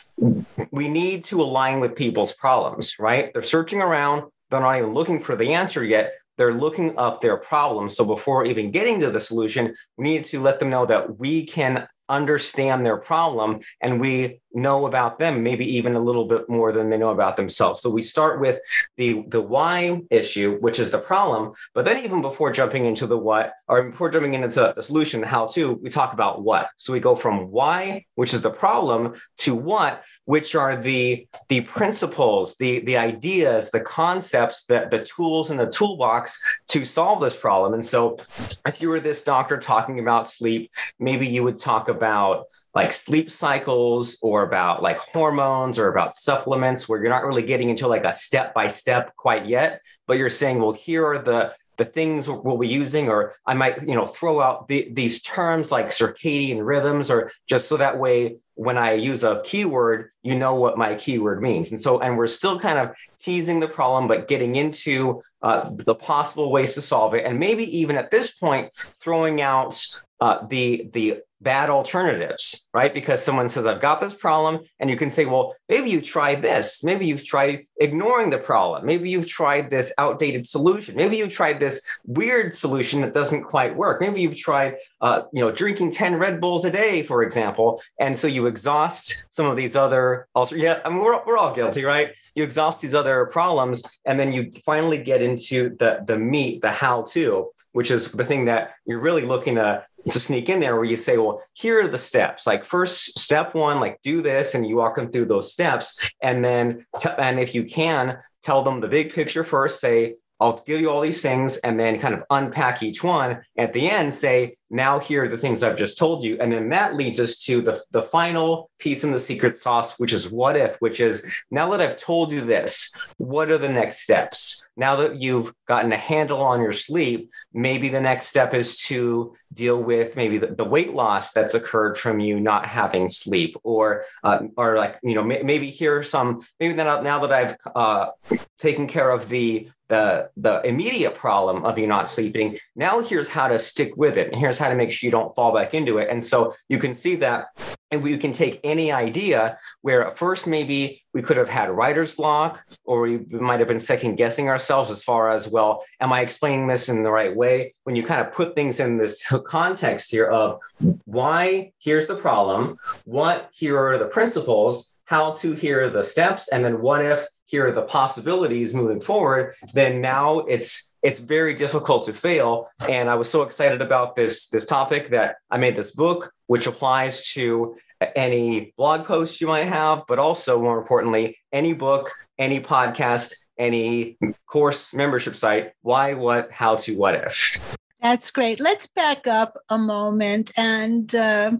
we 0.70 0.88
need 0.88 1.24
to 1.24 1.42
align 1.42 1.80
with 1.80 1.96
people's 1.96 2.34
problems 2.34 2.98
right? 2.98 3.32
They're 3.32 3.42
searching 3.42 3.82
around. 3.82 4.30
They're 4.50 4.60
not 4.60 4.78
even 4.78 4.94
looking 4.94 5.22
for 5.22 5.36
the 5.36 5.52
answer 5.54 5.84
yet. 5.84 6.12
They're 6.38 6.54
looking 6.54 6.96
up 6.96 7.20
their 7.20 7.36
problem 7.36 7.90
so 7.90 8.04
before 8.04 8.46
even 8.46 8.70
getting 8.70 9.00
to 9.00 9.10
the 9.10 9.20
solution 9.20 9.74
we 9.96 10.04
need 10.04 10.24
to 10.26 10.40
let 10.40 10.58
them 10.58 10.70
know 10.70 10.86
that 10.86 11.18
we 11.18 11.44
can 11.44 11.86
understand 12.10 12.84
their 12.84 12.96
problem 12.96 13.60
and 13.80 14.00
we 14.00 14.40
know 14.52 14.86
about 14.86 15.18
them 15.18 15.42
maybe 15.42 15.64
even 15.76 15.94
a 15.94 16.00
little 16.00 16.24
bit 16.24 16.48
more 16.48 16.72
than 16.72 16.90
they 16.90 16.98
know 16.98 17.10
about 17.10 17.36
themselves. 17.36 17.80
So 17.80 17.88
we 17.88 18.02
start 18.02 18.40
with 18.40 18.60
the 18.96 19.22
the 19.28 19.40
why 19.40 20.02
issue 20.10 20.58
which 20.58 20.78
is 20.80 20.90
the 20.90 20.98
problem 20.98 21.52
but 21.74 21.84
then 21.84 22.04
even 22.04 22.20
before 22.20 22.50
jumping 22.50 22.86
into 22.86 23.06
the 23.06 23.16
what 23.16 23.52
or 23.68 23.90
before 23.90 24.10
jumping 24.10 24.34
into 24.34 24.72
the 24.76 24.82
solution 24.82 25.22
how 25.22 25.46
to 25.48 25.74
we 25.74 25.90
talk 25.90 26.12
about 26.12 26.42
what. 26.42 26.68
So 26.76 26.92
we 26.92 27.00
go 27.00 27.14
from 27.14 27.50
why 27.50 28.06
which 28.16 28.34
is 28.34 28.42
the 28.42 28.50
problem 28.50 29.14
to 29.38 29.54
what 29.54 30.02
which 30.24 30.54
are 30.54 30.76
the 30.76 31.26
the 31.48 31.60
principles 31.62 32.56
the 32.58 32.80
the 32.80 32.96
ideas 32.96 33.70
the 33.70 33.80
concepts 33.80 34.64
that 34.64 34.90
the 34.90 35.04
tools 35.04 35.50
in 35.50 35.56
the 35.56 35.66
toolbox 35.66 36.42
to 36.68 36.84
solve 36.84 37.20
this 37.20 37.36
problem. 37.36 37.74
And 37.74 37.86
so 37.86 38.18
if 38.66 38.80
you 38.80 38.88
were 38.88 39.00
this 39.00 39.22
doctor 39.22 39.58
talking 39.58 40.00
about 40.00 40.28
sleep 40.28 40.72
maybe 40.98 41.26
you 41.26 41.44
would 41.44 41.58
talk 41.58 41.88
about 41.88 41.99
about 42.00 42.46
like 42.74 42.92
sleep 42.92 43.30
cycles 43.30 44.16
or 44.22 44.42
about 44.42 44.82
like 44.82 44.98
hormones 44.98 45.78
or 45.78 45.88
about 45.88 46.16
supplements 46.16 46.88
where 46.88 46.98
you're 47.00 47.10
not 47.10 47.26
really 47.26 47.42
getting 47.42 47.68
into 47.68 47.86
like 47.86 48.04
a 48.04 48.12
step 48.12 48.54
by 48.54 48.68
step 48.68 49.14
quite 49.16 49.44
yet 49.46 49.82
but 50.06 50.16
you're 50.16 50.30
saying 50.30 50.58
well 50.58 50.72
here 50.72 51.04
are 51.04 51.18
the 51.18 51.52
the 51.76 51.84
things 51.84 52.28
we'll 52.28 52.56
be 52.56 52.68
using 52.68 53.08
or 53.08 53.34
i 53.44 53.54
might 53.54 53.82
you 53.86 53.94
know 53.94 54.06
throw 54.06 54.40
out 54.40 54.68
the, 54.68 54.88
these 54.92 55.20
terms 55.22 55.70
like 55.70 55.88
circadian 55.90 56.64
rhythms 56.64 57.10
or 57.10 57.32
just 57.46 57.68
so 57.68 57.76
that 57.76 57.98
way 57.98 58.36
when 58.54 58.78
i 58.78 58.92
use 58.92 59.24
a 59.24 59.42
keyword 59.44 60.10
you 60.22 60.34
know 60.34 60.54
what 60.54 60.76
my 60.76 60.94
keyword 60.94 61.42
means. 61.42 61.72
And 61.72 61.80
so 61.80 62.00
and 62.00 62.16
we're 62.16 62.26
still 62.26 62.58
kind 62.58 62.78
of 62.78 62.94
teasing 63.20 63.60
the 63.60 63.68
problem 63.68 64.08
but 64.08 64.28
getting 64.28 64.56
into 64.56 65.22
uh, 65.42 65.70
the 65.72 65.94
possible 65.94 66.50
ways 66.50 66.74
to 66.74 66.82
solve 66.82 67.14
it. 67.14 67.24
And 67.24 67.38
maybe 67.38 67.64
even 67.78 67.96
at 67.96 68.10
this 68.10 68.30
point 68.30 68.70
throwing 69.02 69.40
out 69.40 69.82
uh, 70.20 70.46
the 70.46 70.90
the 70.92 71.20
bad 71.40 71.70
alternatives, 71.70 72.66
right? 72.74 72.92
Because 72.92 73.22
someone 73.22 73.48
says, 73.48 73.66
I've 73.66 73.80
got 73.80 74.00
this 74.00 74.14
problem. 74.14 74.60
And 74.78 74.90
you 74.90 74.96
can 74.96 75.10
say, 75.10 75.24
well, 75.24 75.54
maybe 75.68 75.90
you 75.90 76.00
tried 76.00 76.42
this. 76.42 76.84
Maybe 76.84 77.06
you've 77.06 77.24
tried 77.24 77.66
ignoring 77.78 78.30
the 78.30 78.38
problem. 78.38 78.84
Maybe 78.84 79.10
you've 79.10 79.26
tried 79.26 79.70
this 79.70 79.92
outdated 79.96 80.46
solution. 80.46 80.96
Maybe 80.96 81.16
you've 81.16 81.32
tried 81.32 81.58
this 81.58 81.86
weird 82.04 82.54
solution 82.54 83.00
that 83.00 83.14
doesn't 83.14 83.44
quite 83.44 83.74
work. 83.74 84.00
Maybe 84.00 84.20
you've 84.20 84.36
tried, 84.36 84.76
uh, 85.00 85.22
you 85.32 85.40
know, 85.40 85.50
drinking 85.50 85.92
10 85.92 86.16
Red 86.16 86.40
Bulls 86.40 86.64
a 86.64 86.70
day, 86.70 87.02
for 87.02 87.22
example. 87.22 87.82
And 87.98 88.18
so 88.18 88.26
you 88.26 88.46
exhaust 88.46 89.24
some 89.30 89.46
of 89.46 89.56
these 89.56 89.76
other, 89.76 90.28
alter- 90.34 90.58
yeah, 90.58 90.80
I 90.84 90.90
mean, 90.90 91.00
we're, 91.00 91.24
we're 91.24 91.38
all 91.38 91.54
guilty, 91.54 91.84
right? 91.84 92.10
You 92.34 92.44
exhaust 92.44 92.82
these 92.82 92.94
other 92.94 93.26
problems. 93.26 93.82
And 94.04 94.20
then 94.20 94.32
you 94.32 94.52
finally 94.66 95.02
get 95.02 95.22
into 95.22 95.76
the, 95.78 96.04
the 96.06 96.18
meat, 96.18 96.60
the 96.60 96.70
how 96.70 97.02
to 97.10 97.50
which 97.72 97.90
is 97.90 98.10
the 98.12 98.24
thing 98.24 98.46
that 98.46 98.72
you're 98.84 99.00
really 99.00 99.22
looking 99.22 99.54
to 99.54 99.84
to 100.08 100.20
sneak 100.20 100.48
in 100.48 100.60
there 100.60 100.76
where 100.76 100.84
you 100.84 100.96
say, 100.96 101.16
well, 101.18 101.42
here 101.54 101.84
are 101.84 101.88
the 101.88 101.98
steps. 101.98 102.46
Like 102.46 102.64
first 102.64 103.18
step 103.18 103.54
one, 103.54 103.80
like 103.80 103.98
do 104.02 104.22
this, 104.22 104.54
and 104.54 104.66
you 104.66 104.76
walk 104.76 104.96
them 104.96 105.10
through 105.10 105.26
those 105.26 105.52
steps, 105.52 106.10
and 106.22 106.44
then 106.44 106.86
t- 106.98 107.10
and 107.18 107.38
if 107.38 107.54
you 107.54 107.64
can, 107.64 108.18
tell 108.42 108.62
them 108.62 108.80
the 108.80 108.88
big 108.88 109.12
picture 109.12 109.44
first. 109.44 109.80
Say, 109.80 110.14
I'll 110.40 110.62
give 110.66 110.80
you 110.80 110.90
all 110.90 111.02
these 111.02 111.20
things 111.20 111.58
and 111.58 111.78
then 111.78 112.00
kind 112.00 112.14
of 112.14 112.22
unpack 112.30 112.82
each 112.82 113.04
one. 113.04 113.42
At 113.58 113.74
the 113.74 113.90
end, 113.90 114.14
say, 114.14 114.56
now 114.70 115.00
here 115.00 115.24
are 115.24 115.28
the 115.28 115.36
things 115.36 115.62
I've 115.62 115.76
just 115.76 115.98
told 115.98 116.22
you. 116.22 116.38
And 116.40 116.52
then 116.52 116.68
that 116.68 116.94
leads 116.94 117.18
us 117.18 117.38
to 117.40 117.60
the, 117.60 117.82
the 117.90 118.02
final 118.04 118.70
piece 118.78 119.02
in 119.02 119.10
the 119.10 119.18
secret 119.18 119.58
sauce, 119.58 119.98
which 119.98 120.12
is 120.12 120.30
what 120.30 120.56
if, 120.56 120.76
which 120.78 121.00
is 121.00 121.26
now 121.50 121.70
that 121.70 121.80
I've 121.80 121.96
told 121.96 122.32
you 122.32 122.40
this, 122.40 122.94
what 123.16 123.50
are 123.50 123.58
the 123.58 123.68
next 123.68 124.02
steps? 124.02 124.64
Now 124.76 124.96
that 124.96 125.16
you've 125.20 125.52
gotten 125.66 125.92
a 125.92 125.96
handle 125.96 126.40
on 126.40 126.62
your 126.62 126.72
sleep, 126.72 127.30
maybe 127.52 127.88
the 127.88 128.00
next 128.00 128.28
step 128.28 128.54
is 128.54 128.78
to 128.82 129.34
deal 129.52 129.82
with 129.82 130.14
maybe 130.14 130.38
the, 130.38 130.48
the 130.48 130.64
weight 130.64 130.94
loss 130.94 131.32
that's 131.32 131.54
occurred 131.54 131.98
from 131.98 132.20
you 132.20 132.38
not 132.38 132.64
having 132.64 133.08
sleep 133.08 133.56
or, 133.64 134.04
uh, 134.22 134.38
or 134.56 134.76
like, 134.76 134.98
you 135.02 135.14
know, 135.14 135.24
maybe 135.24 135.68
here 135.68 135.98
are 135.98 136.04
some, 136.04 136.42
maybe 136.60 136.74
now, 136.74 137.00
now 137.00 137.26
that 137.26 137.32
I've 137.32 137.56
uh, 137.74 138.10
taken 138.58 138.86
care 138.86 139.10
of 139.10 139.28
the 139.28 139.68
the 139.90 140.30
the 140.36 140.62
immediate 140.62 141.14
problem 141.14 141.64
of 141.64 141.76
you 141.76 141.86
not 141.86 142.08
sleeping 142.08 142.56
now 142.76 143.00
here's 143.00 143.28
how 143.28 143.48
to 143.48 143.58
stick 143.58 143.94
with 143.96 144.16
it 144.16 144.28
and 144.28 144.40
here's 144.40 144.56
how 144.60 144.68
to 144.68 144.74
make 144.74 144.92
sure 144.92 145.08
you 145.08 145.10
don't 145.10 145.34
fall 145.34 145.52
back 145.52 145.74
into 145.74 145.98
it. 145.98 146.08
And 146.10 146.24
so 146.24 146.54
you 146.68 146.78
can 146.78 146.94
see 146.94 147.16
that 147.16 147.48
and 147.90 148.02
we 148.02 148.16
can 148.18 148.32
take 148.32 148.60
any 148.62 148.92
idea 148.92 149.58
where 149.82 150.06
at 150.06 150.16
first 150.16 150.46
maybe 150.46 151.02
we 151.12 151.22
could 151.22 151.36
have 151.36 151.48
had 151.48 151.70
writer's 151.70 152.14
block 152.14 152.60
or 152.84 153.00
we 153.00 153.18
might 153.30 153.58
have 153.58 153.68
been 153.68 153.80
second 153.80 154.16
guessing 154.16 154.48
ourselves 154.48 154.90
as 154.90 155.02
far 155.02 155.30
as 155.32 155.48
well 155.48 155.82
am 156.00 156.12
i 156.12 156.20
explaining 156.20 156.66
this 156.66 156.88
in 156.88 157.02
the 157.02 157.10
right 157.10 157.34
way? 157.34 157.74
When 157.84 157.96
you 157.96 158.04
kind 158.04 158.20
of 158.20 158.32
put 158.32 158.54
things 158.54 158.80
in 158.80 158.96
this 158.96 159.22
context 159.46 160.10
here 160.10 160.26
of 160.26 160.60
why 161.04 161.72
here's 161.78 162.06
the 162.06 162.16
problem 162.16 162.78
what 163.04 163.50
here 163.52 163.78
are 163.78 163.98
the 163.98 164.06
principles 164.06 164.94
how 165.04 165.32
to 165.32 165.52
here 165.52 165.84
are 165.84 165.90
the 165.90 166.04
steps 166.04 166.48
and 166.48 166.64
then 166.64 166.80
what 166.80 167.04
if 167.04 167.26
here 167.50 167.66
are 167.66 167.72
the 167.72 167.82
possibilities 167.82 168.72
moving 168.72 169.00
forward, 169.00 169.54
then 169.74 170.00
now 170.00 170.40
it's 170.40 170.92
it's 171.02 171.18
very 171.18 171.54
difficult 171.54 172.06
to 172.06 172.12
fail. 172.12 172.68
And 172.88 173.10
I 173.10 173.16
was 173.16 173.28
so 173.28 173.42
excited 173.42 173.82
about 173.82 174.14
this 174.14 174.48
this 174.48 174.66
topic 174.66 175.10
that 175.10 175.36
I 175.50 175.58
made 175.58 175.76
this 175.76 175.90
book, 175.90 176.32
which 176.46 176.66
applies 176.66 177.26
to 177.32 177.76
any 178.16 178.72
blog 178.76 179.04
posts 179.04 179.40
you 179.40 179.46
might 179.46 179.64
have, 179.64 180.04
but 180.08 180.18
also 180.18 180.60
more 180.60 180.78
importantly, 180.78 181.36
any 181.52 181.72
book, 181.72 182.10
any 182.38 182.60
podcast, 182.60 183.32
any 183.58 184.16
course 184.46 184.94
membership 184.94 185.36
site. 185.36 185.72
Why, 185.82 186.14
what, 186.14 186.50
how 186.50 186.76
to, 186.76 186.96
what 186.96 187.14
if. 187.14 187.76
That's 188.02 188.30
great. 188.30 188.60
Let's 188.60 188.86
back 188.86 189.26
up 189.26 189.58
a 189.68 189.76
moment 189.76 190.52
and, 190.56 191.14
uh, 191.14 191.52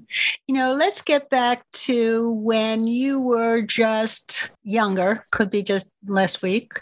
you 0.46 0.54
know, 0.54 0.72
let's 0.72 1.02
get 1.02 1.28
back 1.28 1.70
to 1.72 2.30
when 2.30 2.86
you 2.86 3.20
were 3.20 3.60
just 3.60 4.50
younger, 4.62 5.26
could 5.32 5.50
be 5.50 5.62
just 5.62 5.90
last 6.06 6.40
week. 6.40 6.72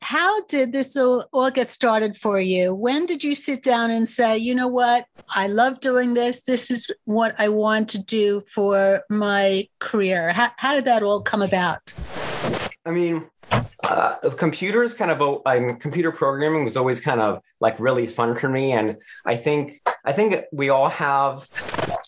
How 0.00 0.44
did 0.44 0.72
this 0.72 0.96
all, 0.96 1.26
all 1.32 1.50
get 1.50 1.68
started 1.68 2.16
for 2.16 2.38
you? 2.38 2.72
When 2.74 3.06
did 3.06 3.24
you 3.24 3.34
sit 3.34 3.62
down 3.62 3.90
and 3.90 4.08
say, 4.08 4.38
you 4.38 4.54
know 4.54 4.68
what, 4.68 5.06
I 5.28 5.48
love 5.48 5.80
doing 5.80 6.14
this. 6.14 6.42
This 6.42 6.70
is 6.70 6.88
what 7.04 7.34
I 7.38 7.48
want 7.48 7.88
to 7.90 7.98
do 7.98 8.42
for 8.46 9.02
my 9.10 9.66
career? 9.80 10.32
How, 10.32 10.50
how 10.58 10.74
did 10.74 10.84
that 10.84 11.02
all 11.02 11.20
come 11.20 11.42
about? 11.42 11.80
I 12.84 12.90
mean, 12.90 13.28
uh, 13.82 14.30
computers 14.36 14.94
kind 14.94 15.10
of 15.10 15.42
I 15.46 15.58
mean, 15.58 15.76
computer 15.76 16.12
programming 16.12 16.64
was 16.64 16.76
always 16.76 17.00
kind 17.00 17.20
of 17.20 17.42
like 17.60 17.78
really 17.78 18.06
fun 18.06 18.36
for 18.36 18.48
me, 18.48 18.72
and 18.72 18.96
I 19.24 19.36
think 19.36 19.80
I 20.04 20.12
think 20.12 20.44
we 20.52 20.68
all 20.68 20.88
have 20.88 21.48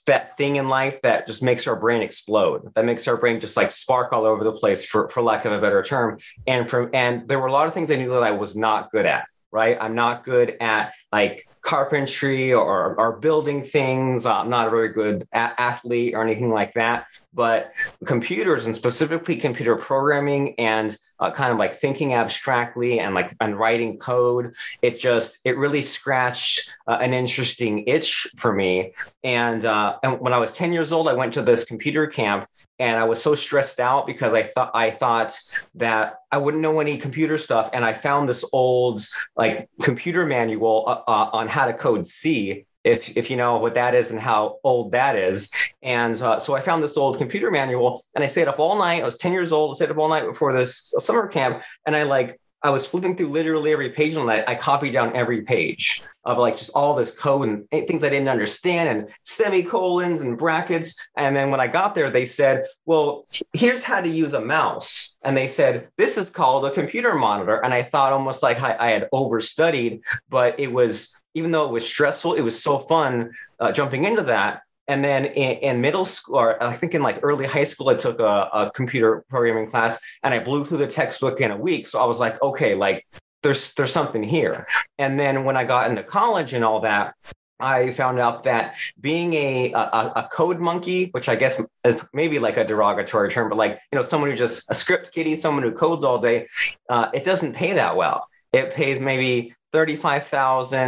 that 0.07 0.37
thing 0.37 0.57
in 0.57 0.69
life 0.69 1.00
that 1.02 1.26
just 1.26 1.43
makes 1.43 1.66
our 1.66 1.76
brain 1.76 2.02
explode 2.02 2.71
that 2.75 2.85
makes 2.85 3.09
our 3.09 3.16
brain 3.16 3.40
just 3.40 3.57
like 3.57 3.71
spark 3.71 4.12
all 4.12 4.26
over 4.26 4.45
the 4.45 4.52
place 4.52 4.85
for, 4.85 5.09
for 5.09 5.23
lack 5.23 5.47
of 5.47 5.52
a 5.52 5.61
better 5.61 5.83
term. 5.83 6.19
And 6.47 6.69
from 6.69 6.90
and 6.93 7.26
there 7.26 7.40
were 7.40 7.47
a 7.47 7.52
lot 7.52 7.66
of 7.66 7.75
things 7.75 7.90
i 7.90 7.97
knew 7.97 8.11
that 8.11 8.23
i 8.23 8.31
was 8.33 8.54
not 8.54 8.93
good 8.93 9.07
at 9.07 9.25
right? 9.54 9.78
I'm 9.81 9.95
not 9.95 10.25
good 10.25 10.57
at 10.61 10.95
like 11.14 11.47
carpentry 11.62 12.52
or, 12.52 12.97
or 12.97 13.12
building 13.18 13.62
things. 13.62 14.26
I'm 14.26 14.50
not 14.50 14.66
a 14.66 14.71
very 14.71 14.88
good 14.88 15.28
a- 15.33 15.54
athlete 15.71 16.12
or 16.12 16.25
anything 16.25 16.50
like 16.50 16.75
that. 16.75 17.06
But 17.33 17.73
computers 18.04 18.66
and 18.66 18.75
specifically 18.75 19.37
computer 19.37 19.76
programming 19.76 20.56
and 20.59 20.97
uh, 21.21 21.30
kind 21.30 21.52
of 21.52 21.59
like 21.59 21.78
thinking 21.78 22.14
abstractly 22.14 22.99
and 22.99 23.14
like 23.14 23.33
and 23.40 23.56
writing 23.56 23.97
code, 23.97 24.54
it 24.83 24.99
just 24.99 25.38
it 25.44 25.56
really 25.56 25.83
scratched 25.83 26.68
uh, 26.88 26.99
an 27.00 27.12
interesting 27.12 27.85
itch 27.87 28.26
for 28.37 28.52
me. 28.52 28.92
And 29.23 29.64
uh, 29.64 29.99
and 30.02 30.21
when 30.21 30.33
I 30.33 30.38
was 30.38 30.52
10 30.54 30.73
years 30.73 30.92
old, 30.92 31.09
I 31.09 31.12
went 31.12 31.33
to 31.35 31.42
this 31.42 31.64
computer 31.64 32.09
camp 32.09 32.49
and 32.78 32.99
I 32.99 33.04
was 33.04 33.23
so 33.23 33.35
stressed 33.35 33.78
out 33.78 34.06
because 34.06 34.35
I 34.35 34.42
thought 34.42 34.73
I 34.75 34.90
thought 34.90 35.38
that 35.76 36.16
I 36.33 36.38
wouldn't 36.38 36.62
know 36.62 36.80
any 36.80 36.99
computer 36.99 37.38
stuff, 37.38 37.71
and 37.73 37.85
I 37.85 37.94
found 37.94 38.28
this 38.28 38.44
old 38.52 39.06
like 39.37 39.68
computer 39.83 40.26
manual 40.26 40.85
uh, 40.88 40.90
uh, 40.90 41.03
on 41.06 41.49
how 41.49 41.66
to 41.66 41.75
code 41.75 42.06
C. 42.06 42.66
If, 42.84 43.16
if 43.16 43.30
you 43.30 43.38
know 43.38 43.56
what 43.56 43.75
that 43.76 43.94
is 43.94 44.11
and 44.11 44.20
how 44.20 44.58
old 44.62 44.92
that 44.92 45.16
is. 45.16 45.50
And 45.82 46.20
uh, 46.20 46.38
so 46.38 46.54
I 46.54 46.61
found 46.61 46.82
this 46.82 46.99
old 46.99 47.16
computer 47.16 47.50
manual 47.50 48.04
and 48.14 48.23
I 48.23 48.26
stayed 48.26 48.46
up 48.46 48.58
all 48.58 48.76
night. 48.76 49.00
I 49.00 49.06
was 49.06 49.16
10 49.16 49.32
years 49.32 49.52
old, 49.52 49.75
I 49.75 49.75
stayed 49.76 49.90
up 49.90 49.96
all 49.96 50.11
night 50.11 50.26
before 50.26 50.52
this 50.52 50.92
summer 51.00 51.26
camp. 51.26 51.62
And 51.87 51.96
I 51.96 52.02
like 52.02 52.38
I 52.64 52.71
was 52.71 52.87
flipping 52.87 53.14
through 53.14 53.28
literally 53.28 53.73
every 53.73 53.90
page 53.90 54.14
and 54.14 54.30
I, 54.30 54.42
I 54.49 54.54
copied 54.54 54.94
down 54.94 55.14
every 55.14 55.42
page 55.42 56.02
of 56.25 56.38
like 56.38 56.56
just 56.56 56.71
all 56.71 56.94
this 56.94 57.11
code 57.11 57.47
and 57.47 57.71
things 57.71 58.02
I 58.02 58.09
didn't 58.09 58.28
understand 58.28 58.88
and 58.88 59.09
semicolons 59.23 60.23
and 60.23 60.38
brackets. 60.38 60.99
And 61.14 61.37
then 61.37 61.50
when 61.50 61.61
I 61.61 61.66
got 61.66 61.94
there, 61.94 62.11
they 62.11 62.25
said, 62.25 62.64
well, 62.87 63.26
here's 63.52 63.85
how 63.85 64.00
to 64.00 64.09
use 64.09 64.33
a 64.33 64.40
mouse. 64.40 65.18
And 65.23 65.37
they 65.37 65.47
said, 65.47 65.88
this 65.99 66.16
is 66.16 66.30
called 66.30 66.64
a 66.64 66.71
computer 66.71 67.14
monitor. 67.14 67.62
And 67.62 67.75
I 67.75 67.83
thought 67.83 68.14
almost 68.14 68.42
like 68.42 68.59
I, 68.62 68.76
I 68.78 68.90
had 68.92 69.11
overstudied, 69.12 70.00
but 70.30 70.59
it 70.59 70.73
was, 70.73 71.14
even 71.35 71.50
though 71.50 71.66
it 71.66 71.73
was 71.73 71.87
stressful, 71.87 72.33
it 72.33 72.40
was 72.40 72.61
so 72.61 72.78
fun 72.78 73.33
uh, 73.61 73.73
jumping 73.73 74.04
into 74.04 74.23
that 74.23 74.62
and 74.88 75.05
then 75.05 75.25
in, 75.26 75.59
in, 75.59 75.81
middle 75.81 76.05
school, 76.05 76.37
or 76.37 76.62
I 76.62 76.73
think 76.75 76.95
in 76.95 77.03
like 77.03 77.21
early 77.23 77.47
high 77.47 77.64
school, 77.64 77.88
I 77.88 77.95
took 77.95 78.21
a, 78.21 78.49
a, 78.53 78.71
computer 78.75 79.25
programming 79.29 79.71
class 79.71 79.99
and 80.23 80.35
I 80.35 80.38
blew 80.38 80.64
through 80.64 80.79
the 80.79 80.87
textbook 80.87 81.41
in 81.41 81.50
a 81.50 81.57
week. 81.57 81.87
So 81.87 82.00
I 82.00 82.05
was 82.05 82.19
like, 82.19 82.41
okay, 82.43 82.75
like 82.75 83.07
there's 83.43 83.73
there's 83.75 83.93
something 83.93 84.23
here. 84.23 84.67
And 84.99 85.19
then 85.19 85.45
when 85.45 85.57
I 85.57 85.64
got 85.64 85.88
into 85.88 86.03
college 86.03 86.53
and 86.53 86.64
all 86.64 86.81
that, 86.81 87.14
I 87.61 87.93
found 87.93 88.19
out 88.19 88.45
that 88.45 88.76
being 89.00 89.35
a, 89.35 89.73
a, 89.73 90.12
a 90.17 90.29
code 90.31 90.59
monkey, 90.59 91.09
which 91.12 91.29
I 91.29 91.37
guess 91.37 91.61
is 91.85 92.00
maybe 92.12 92.38
like 92.38 92.57
a 92.57 92.64
derogatory 92.64 93.31
term, 93.31 93.49
but 93.49 93.57
like 93.57 93.79
you 93.93 93.97
know 93.97 94.03
someone 94.03 94.31
who 94.31 94.37
just 94.37 94.71
a 94.71 94.75
script 94.75 95.12
kiddie, 95.12 95.37
someone 95.37 95.62
who 95.62 95.73
codes 95.73 96.05
all 96.05 96.19
day, 96.19 96.49
uh, 96.88 97.09
it 97.14 97.25
doesn't 97.25 97.55
pay 97.55 97.75
that 97.75 97.97
well. 97.97 98.26
It 98.54 98.73
pays 98.73 99.00
maybe 99.00 99.52
$35,000, 99.75 100.28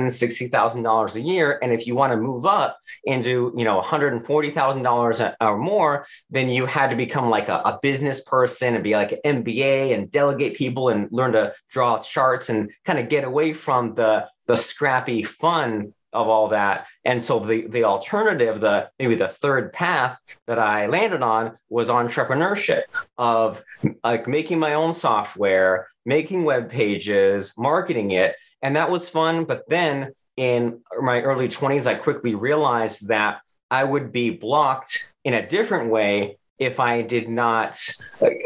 $60,000 0.07 1.15
a 1.17 1.21
year. 1.21 1.59
And 1.61 1.73
if 1.73 1.89
you 1.89 1.97
want 1.97 2.13
to 2.13 2.17
move 2.17 2.47
up 2.47 2.79
into, 3.03 3.53
you 3.57 3.65
know, 3.65 3.81
$140,000 3.83 5.35
or 5.41 5.59
more, 5.59 6.07
then 6.31 6.49
you 6.49 6.67
had 6.67 6.91
to 6.91 6.97
become 6.97 7.29
like 7.29 7.49
a, 7.49 7.57
a, 7.65 7.81
business 7.83 8.23
person 8.23 8.75
and 8.75 8.85
be 8.85 8.95
like 8.95 9.11
an 9.25 9.43
MBA 9.43 9.93
and 9.93 10.09
delegate 10.11 10.57
people 10.57 10.91
and 10.91 11.09
learn 11.11 11.33
to 11.33 11.53
draw 11.69 11.99
charts 11.99 12.49
and 12.49 12.71
kind 12.85 13.01
of 13.01 13.09
get 13.09 13.25
away 13.25 13.53
from 13.53 13.95
the, 13.95 14.29
the 14.47 14.57
scrappy 14.57 15.25
fun 15.25 15.93
of 16.13 16.29
all 16.29 16.49
that. 16.49 16.87
And 17.05 17.23
so 17.23 17.41
the 17.41 17.67
the 17.67 17.85
alternative, 17.85 18.61
the 18.61 18.89
maybe 18.99 19.17
the 19.17 19.29
third 19.29 19.73
path 19.73 20.19
that 20.47 20.59
I 20.59 20.87
landed 20.87 21.23
on 21.23 21.59
was 21.69 21.89
entrepreneurship 21.89 22.83
of 23.19 23.63
like 24.03 24.27
making 24.27 24.59
my 24.59 24.75
own 24.75 24.95
software, 24.95 25.89
making 26.07 26.45
web 26.45 26.71
pages, 26.71 27.53
marketing 27.59 28.13
it, 28.13 28.37
and 28.63 28.77
that 28.77 28.91
was 28.91 29.09
fun. 29.09 29.45
But 29.45 29.69
then 29.69 30.13
in 30.37 30.81
my 31.01 31.21
early 31.21 31.49
20s, 31.49 31.87
I 31.87 31.95
quickly 31.95 32.35
realized 32.35 33.09
that 33.09 33.41
I 33.71 33.85
would 33.85 34.13
be 34.13 34.31
blocked 34.31 35.13
in 35.25 35.35
a 35.35 35.47
different 35.47 35.91
way 35.91 36.39
if 36.59 36.81
I 36.81 37.03
did 37.03 37.29
not 37.29 37.79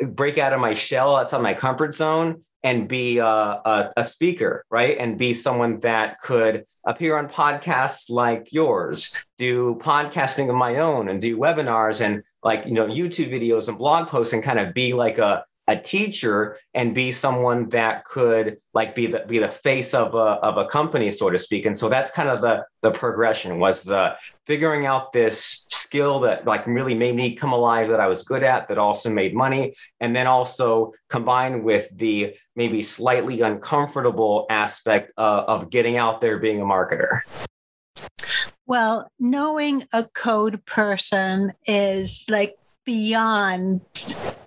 break 0.02 0.38
out 0.38 0.52
of 0.52 0.60
my 0.60 0.74
shell 0.74 1.14
outside 1.14 1.42
my 1.42 1.54
comfort 1.54 1.94
zone 1.94 2.42
and 2.62 2.88
be 2.88 3.18
a, 3.18 3.26
a, 3.26 3.92
a, 3.96 4.04
speaker, 4.04 4.64
right? 4.70 4.98
And 4.98 5.16
be 5.16 5.32
someone 5.32 5.80
that 5.80 6.20
could 6.20 6.66
appear 6.84 7.16
on 7.16 7.28
podcasts 7.28 8.10
like 8.10 8.52
yours, 8.52 9.16
do 9.38 9.76
podcasting 9.80 10.50
of 10.50 10.56
my 10.56 10.76
own, 10.76 11.08
and 11.08 11.20
do 11.20 11.38
webinars 11.38 12.02
and 12.02 12.22
like, 12.42 12.66
you 12.66 12.72
know, 12.72 12.86
YouTube 12.86 13.32
videos 13.32 13.68
and 13.68 13.78
blog 13.78 14.08
posts 14.08 14.34
and 14.34 14.42
kind 14.42 14.58
of 14.58 14.74
be 14.74 14.92
like 14.92 15.16
a, 15.16 15.44
a 15.70 15.80
teacher 15.80 16.58
and 16.74 16.96
be 16.96 17.12
someone 17.12 17.68
that 17.68 18.04
could 18.04 18.56
like 18.74 18.92
be 18.96 19.06
the 19.06 19.20
be 19.28 19.38
the 19.38 19.48
face 19.48 19.94
of 19.94 20.14
a 20.14 20.28
of 20.42 20.56
a 20.56 20.66
company 20.66 21.12
so 21.12 21.30
to 21.30 21.38
speak. 21.38 21.64
And 21.64 21.78
so 21.78 21.88
that's 21.88 22.10
kind 22.10 22.28
of 22.28 22.40
the 22.40 22.64
the 22.82 22.90
progression 22.90 23.60
was 23.60 23.82
the 23.84 24.16
figuring 24.48 24.84
out 24.84 25.12
this 25.12 25.64
skill 25.68 26.18
that 26.20 26.44
like 26.44 26.66
really 26.66 26.94
made 26.94 27.14
me 27.14 27.36
come 27.36 27.52
alive 27.52 27.88
that 27.88 28.00
I 28.00 28.08
was 28.08 28.24
good 28.24 28.42
at 28.42 28.66
that 28.66 28.78
also 28.78 29.10
made 29.10 29.32
money 29.32 29.74
and 30.00 30.14
then 30.14 30.26
also 30.26 30.92
combined 31.08 31.62
with 31.62 31.88
the 31.96 32.34
maybe 32.56 32.82
slightly 32.82 33.40
uncomfortable 33.40 34.46
aspect 34.50 35.12
of, 35.16 35.62
of 35.62 35.70
getting 35.70 35.96
out 35.96 36.20
there 36.20 36.40
being 36.40 36.60
a 36.60 36.64
marketer. 36.64 37.20
Well, 38.66 39.10
knowing 39.18 39.84
a 39.92 40.04
code 40.04 40.64
person 40.64 41.52
is 41.66 42.24
like 42.28 42.56
beyond 42.90 43.80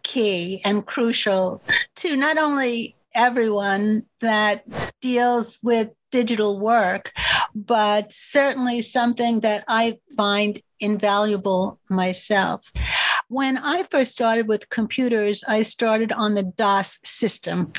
key 0.04 0.62
and 0.66 0.86
crucial 0.86 1.64
to 1.96 2.18
not 2.18 2.38
only 2.38 2.94
everyone 3.16 4.06
that 4.20 4.66
deals 5.00 5.60
with 5.64 5.92
digital 6.12 6.60
work, 6.60 7.14
but 7.56 8.12
certainly 8.12 8.82
something 8.82 9.40
that 9.40 9.64
I 9.70 9.98
find 10.18 10.62
invaluable 10.82 11.80
myself. 11.90 12.70
When 13.30 13.58
I 13.58 13.84
first 13.84 14.12
started 14.12 14.50
with 14.50 14.68
computers, 14.68 15.42
I 15.48 15.62
started 15.62 16.12
on 16.12 16.36
the 16.36 16.44
DOS 16.44 17.00
system. 17.06 17.72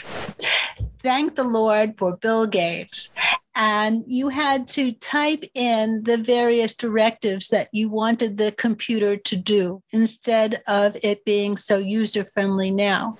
Thank 1.02 1.34
the 1.34 1.44
Lord 1.44 1.98
for 1.98 2.16
Bill 2.16 2.46
Gates. 2.46 3.12
And 3.56 4.04
you 4.06 4.28
had 4.28 4.66
to 4.68 4.92
type 4.92 5.44
in 5.54 6.02
the 6.02 6.18
various 6.18 6.74
directives 6.74 7.48
that 7.48 7.68
you 7.72 7.88
wanted 7.88 8.36
the 8.36 8.52
computer 8.52 9.16
to 9.16 9.36
do 9.36 9.82
instead 9.92 10.62
of 10.66 10.96
it 11.02 11.24
being 11.24 11.56
so 11.56 11.78
user 11.78 12.24
friendly 12.24 12.70
now 12.70 13.16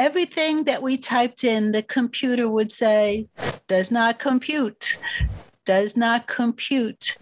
everything 0.00 0.64
that 0.64 0.82
we 0.82 0.96
typed 0.96 1.44
in, 1.44 1.72
the 1.72 1.82
computer 1.82 2.50
would 2.50 2.72
say, 2.72 3.28
does 3.68 3.90
not 3.90 4.18
compute, 4.18 4.98
does 5.66 5.94
not 5.94 6.26
compute. 6.26 7.18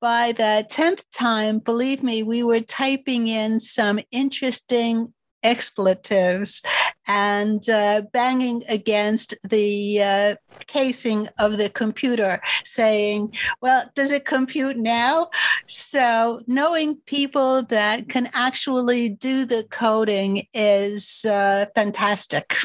By 0.00 0.32
the 0.32 0.66
10th 0.68 1.04
time, 1.12 1.60
believe 1.60 2.02
me, 2.02 2.24
we 2.24 2.42
were 2.42 2.58
typing 2.58 3.28
in 3.28 3.60
some 3.60 4.00
interesting 4.10 5.14
expletives 5.42 6.62
and 7.06 7.68
uh, 7.68 8.02
banging 8.12 8.62
against 8.68 9.34
the 9.44 10.02
uh, 10.02 10.36
casing 10.66 11.28
of 11.38 11.58
the 11.58 11.70
computer, 11.70 12.40
saying, 12.64 13.32
Well, 13.60 13.90
does 13.94 14.10
it 14.10 14.24
compute 14.24 14.76
now? 14.76 15.28
So, 15.66 16.42
knowing 16.46 16.96
people 17.06 17.62
that 17.64 18.08
can 18.08 18.30
actually 18.34 19.10
do 19.10 19.44
the 19.44 19.64
coding 19.70 20.46
is 20.54 21.24
uh, 21.24 21.66
fantastic. 21.74 22.56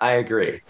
I 0.00 0.12
agree 0.12 0.62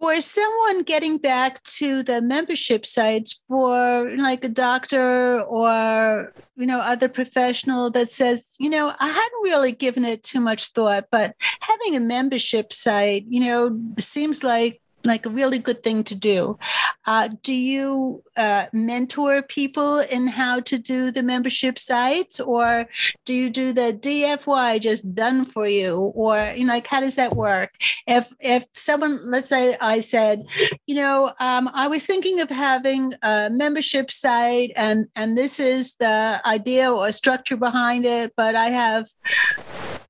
for 0.00 0.20
someone 0.20 0.82
getting 0.82 1.18
back 1.18 1.62
to 1.64 2.02
the 2.02 2.22
membership 2.22 2.86
sites 2.86 3.42
for 3.48 4.10
like 4.16 4.44
a 4.44 4.48
doctor 4.48 5.40
or 5.42 6.32
you 6.56 6.66
know 6.66 6.78
other 6.78 7.08
professional 7.08 7.90
that 7.90 8.08
says 8.08 8.54
you 8.58 8.70
know 8.70 8.92
i 8.98 9.08
hadn't 9.08 9.42
really 9.42 9.72
given 9.72 10.04
it 10.04 10.22
too 10.22 10.40
much 10.40 10.72
thought 10.72 11.06
but 11.10 11.34
having 11.60 11.96
a 11.96 12.00
membership 12.00 12.72
site 12.72 13.24
you 13.28 13.40
know 13.40 13.78
seems 13.98 14.44
like 14.44 14.80
like 15.08 15.26
a 15.26 15.30
really 15.30 15.58
good 15.58 15.82
thing 15.82 16.04
to 16.04 16.14
do. 16.14 16.58
Uh, 17.06 17.30
do 17.42 17.54
you 17.54 18.22
uh, 18.36 18.66
mentor 18.72 19.42
people 19.42 20.00
in 20.00 20.26
how 20.26 20.60
to 20.60 20.78
do 20.78 21.10
the 21.10 21.22
membership 21.22 21.78
sites, 21.78 22.38
or 22.38 22.86
do 23.24 23.34
you 23.34 23.50
do 23.50 23.72
the 23.72 23.98
DFY 24.00 24.80
just 24.80 25.14
done 25.14 25.44
for 25.44 25.66
you, 25.66 26.12
or 26.14 26.52
you 26.56 26.64
know, 26.64 26.74
like 26.74 26.86
how 26.86 27.00
does 27.00 27.16
that 27.16 27.34
work? 27.34 27.70
If 28.06 28.32
if 28.40 28.66
someone, 28.74 29.18
let's 29.30 29.48
say, 29.48 29.76
I 29.80 30.00
said, 30.00 30.44
you 30.86 30.94
know, 30.94 31.32
um, 31.40 31.70
I 31.72 31.88
was 31.88 32.04
thinking 32.04 32.40
of 32.40 32.50
having 32.50 33.14
a 33.22 33.48
membership 33.50 34.10
site, 34.10 34.72
and 34.76 35.06
and 35.16 35.36
this 35.36 35.58
is 35.58 35.94
the 35.94 36.40
idea 36.44 36.92
or 36.92 37.10
structure 37.12 37.56
behind 37.56 38.04
it, 38.04 38.32
but 38.36 38.54
I 38.54 38.68
have 38.68 39.08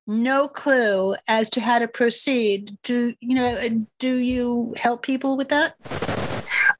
no 0.09 0.47
clue 0.47 1.15
as 1.27 1.49
to 1.51 1.61
how 1.61 1.77
to 1.77 1.87
proceed 1.87 2.75
do 2.81 3.13
you 3.21 3.35
know 3.35 3.57
do 3.99 4.15
you 4.15 4.73
help 4.75 5.03
people 5.03 5.37
with 5.37 5.49
that 5.49 5.75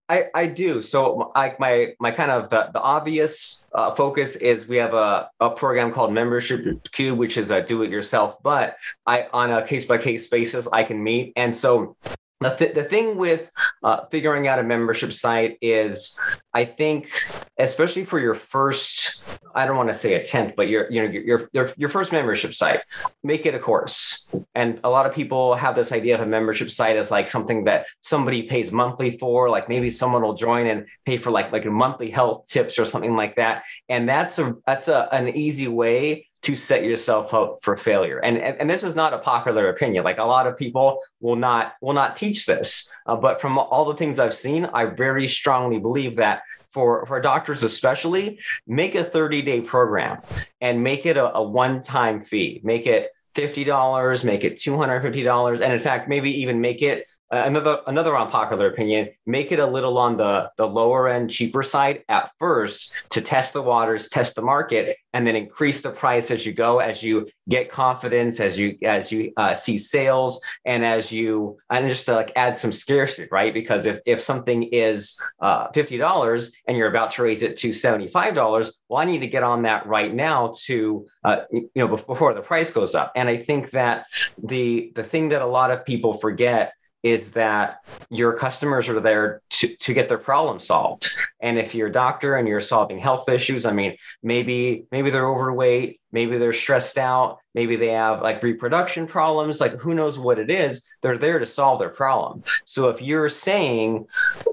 I, 0.07 0.25
I 0.33 0.45
do. 0.47 0.81
So 0.81 1.31
my 1.35 1.93
my 1.99 2.11
kind 2.11 2.31
of 2.31 2.49
the, 2.49 2.71
the 2.73 2.81
obvious 2.81 3.65
uh, 3.75 3.93
focus 3.93 4.35
is 4.35 4.67
we 4.67 4.77
have 4.77 4.95
a, 4.95 5.29
a 5.39 5.51
program 5.51 5.91
called 5.91 6.13
Membership 6.13 6.91
Cube, 6.91 7.17
which 7.17 7.37
is 7.37 7.51
a 7.51 7.61
do 7.61 7.83
it 7.83 7.91
yourself. 7.91 8.41
But 8.41 8.77
I 9.05 9.27
on 9.33 9.51
a 9.51 9.65
case 9.65 9.85
by 9.85 9.99
case 9.99 10.27
basis 10.27 10.67
I 10.73 10.83
can 10.83 11.03
meet, 11.03 11.33
and 11.35 11.55
so 11.55 11.95
the, 12.39 12.55
th- 12.55 12.73
the 12.73 12.83
thing 12.83 13.17
with 13.17 13.51
uh, 13.83 14.05
figuring 14.11 14.47
out 14.47 14.59
a 14.59 14.63
membership 14.63 15.11
site 15.13 15.57
is 15.61 16.19
i 16.53 16.65
think 16.65 17.11
especially 17.59 18.05
for 18.05 18.19
your 18.19 18.35
first 18.35 19.21
i 19.53 19.65
don't 19.65 19.77
want 19.77 19.89
to 19.89 19.95
say 19.95 20.13
attempt 20.13 20.55
but 20.55 20.67
your 20.67 20.89
you 20.91 21.03
know 21.03 21.09
your, 21.09 21.49
your 21.53 21.73
your 21.77 21.89
first 21.89 22.11
membership 22.11 22.53
site 22.53 22.79
make 23.23 23.45
it 23.45 23.53
a 23.53 23.59
course. 23.59 24.27
And 24.55 24.79
a 24.83 24.89
lot 24.89 25.05
of 25.05 25.13
people 25.13 25.55
have 25.55 25.75
this 25.75 25.91
idea 25.91 26.15
of 26.15 26.21
a 26.21 26.25
membership 26.25 26.71
site 26.71 26.97
as 26.97 27.11
like 27.11 27.29
something 27.29 27.65
that 27.65 27.87
somebody 28.01 28.43
pays 28.43 28.71
monthly 28.71 29.17
for 29.17 29.49
like 29.49 29.69
maybe 29.69 29.91
someone 29.91 30.21
will 30.21 30.35
join 30.35 30.67
and 30.67 30.87
pay 31.05 31.17
for 31.17 31.31
like 31.31 31.51
like 31.51 31.65
a 31.65 31.71
monthly 31.71 32.09
health 32.09 32.47
tips 32.49 32.79
or 32.79 32.85
something 32.85 33.15
like 33.15 33.35
that. 33.35 33.63
And 33.87 34.07
that's 34.07 34.39
a 34.39 34.55
that's 34.65 34.87
a, 34.87 35.09
an 35.11 35.29
easy 35.29 35.67
way 35.67 36.28
to 36.41 36.55
set 36.55 36.83
yourself 36.83 37.33
up 37.33 37.59
for 37.61 37.75
failure. 37.75 38.19
And, 38.19 38.37
and, 38.37 38.57
and, 38.61 38.69
this 38.69 38.83
is 38.83 38.95
not 38.95 39.13
a 39.13 39.17
popular 39.17 39.69
opinion. 39.69 40.05
Like 40.05 40.19
a 40.19 40.23
lot 40.23 40.47
of 40.47 40.57
people 40.57 41.01
will 41.19 41.35
not 41.35 41.73
will 41.81 41.93
not 41.93 42.15
teach 42.15 42.45
this. 42.45 42.89
Uh, 43.05 43.15
but 43.15 43.41
from 43.41 43.57
all 43.57 43.85
the 43.85 43.95
things 43.95 44.19
I've 44.19 44.33
seen, 44.33 44.65
I 44.65 44.85
very 44.85 45.27
strongly 45.27 45.79
believe 45.79 46.15
that 46.15 46.43
for, 46.71 47.05
for 47.05 47.19
doctors 47.19 47.63
especially, 47.63 48.39
make 48.67 48.95
a 48.95 49.03
30 49.03 49.41
day 49.41 49.61
program 49.61 50.21
and 50.61 50.83
make 50.83 51.05
it 51.05 51.17
a, 51.17 51.35
a 51.35 51.43
one 51.43 51.83
time 51.83 52.23
fee. 52.23 52.61
Make 52.63 52.87
it 52.87 53.09
$50, 53.35 54.23
make 54.23 54.43
it 54.43 54.57
$250. 54.57 55.61
And 55.61 55.73
in 55.73 55.79
fact, 55.79 56.07
maybe 56.07 56.41
even 56.41 56.61
make 56.61 56.81
it 56.81 57.07
another 57.31 57.79
another 57.87 58.17
unpopular 58.17 58.67
opinion 58.67 59.09
make 59.25 59.51
it 59.51 59.59
a 59.59 59.65
little 59.65 59.97
on 59.97 60.17
the 60.17 60.49
the 60.57 60.67
lower 60.67 61.07
end 61.07 61.29
cheaper 61.29 61.61
side 61.61 62.03
at 62.09 62.31
first 62.39 62.93
to 63.09 63.21
test 63.21 63.53
the 63.53 63.61
waters 63.61 64.07
test 64.09 64.35
the 64.35 64.41
market 64.41 64.97
and 65.13 65.25
then 65.25 65.35
increase 65.35 65.81
the 65.81 65.89
price 65.89 66.31
as 66.31 66.45
you 66.45 66.53
go 66.53 66.79
as 66.79 67.03
you 67.03 67.27
get 67.47 67.71
confidence 67.71 68.39
as 68.39 68.57
you 68.57 68.77
as 68.83 69.11
you 69.11 69.31
uh, 69.37 69.53
see 69.53 69.77
sales 69.77 70.39
and 70.65 70.85
as 70.85 71.11
you 71.11 71.57
and 71.69 71.87
just 71.89 72.05
to 72.05 72.13
like 72.13 72.31
add 72.35 72.55
some 72.55 72.71
scarcity 72.71 73.27
right? 73.31 73.53
Because 73.53 73.85
if 73.85 73.99
if 74.05 74.21
something 74.21 74.63
is 74.63 75.21
uh, 75.39 75.69
$50 75.69 76.51
and 76.67 76.77
you're 76.77 76.89
about 76.89 77.11
to 77.11 77.23
raise 77.23 77.43
it 77.43 77.57
to 77.57 77.69
$75 77.69 78.71
well 78.87 79.01
i 79.01 79.05
need 79.05 79.19
to 79.19 79.27
get 79.27 79.43
on 79.43 79.63
that 79.63 79.85
right 79.87 80.13
now 80.13 80.53
to 80.65 81.07
uh, 81.23 81.41
you 81.51 81.69
know 81.75 81.87
before 81.87 82.33
the 82.33 82.41
price 82.41 82.71
goes 82.71 82.95
up. 82.95 83.11
And 83.15 83.29
i 83.29 83.37
think 83.37 83.71
that 83.71 84.05
the 84.41 84.91
the 84.95 85.03
thing 85.03 85.29
that 85.29 85.41
a 85.41 85.47
lot 85.47 85.71
of 85.71 85.85
people 85.85 86.13
forget 86.15 86.73
is 87.03 87.31
that 87.31 87.79
your 88.09 88.33
customers 88.33 88.89
are 88.89 88.99
there 88.99 89.41
to, 89.49 89.75
to 89.77 89.93
get 89.93 90.09
their 90.09 90.17
problem 90.17 90.59
solved. 90.59 91.07
And 91.39 91.57
if 91.57 91.73
you're 91.73 91.87
a 91.87 91.91
doctor 91.91 92.35
and 92.35 92.47
you're 92.47 92.61
solving 92.61 92.99
health 92.99 93.29
issues 93.29 93.65
i 93.65 93.71
mean 93.71 93.95
maybe 94.23 94.85
maybe 94.91 95.09
they're 95.09 95.27
overweight 95.27 95.99
maybe 96.11 96.37
they're 96.37 96.53
stressed 96.53 96.97
out. 96.97 97.39
Maybe 97.55 97.75
they 97.75 97.89
have 97.89 98.21
like 98.21 98.43
reproduction 98.43 99.07
problems. 99.07 99.59
Like 99.59 99.79
who 99.79 99.93
knows 99.93 100.19
what 100.19 100.39
it 100.39 100.49
is? 100.49 100.85
They're 101.01 101.17
there 101.17 101.39
to 101.39 101.45
solve 101.45 101.79
their 101.79 101.89
problem. 101.89 102.43
So 102.65 102.89
if 102.89 103.01
you're 103.01 103.29
saying 103.29 104.07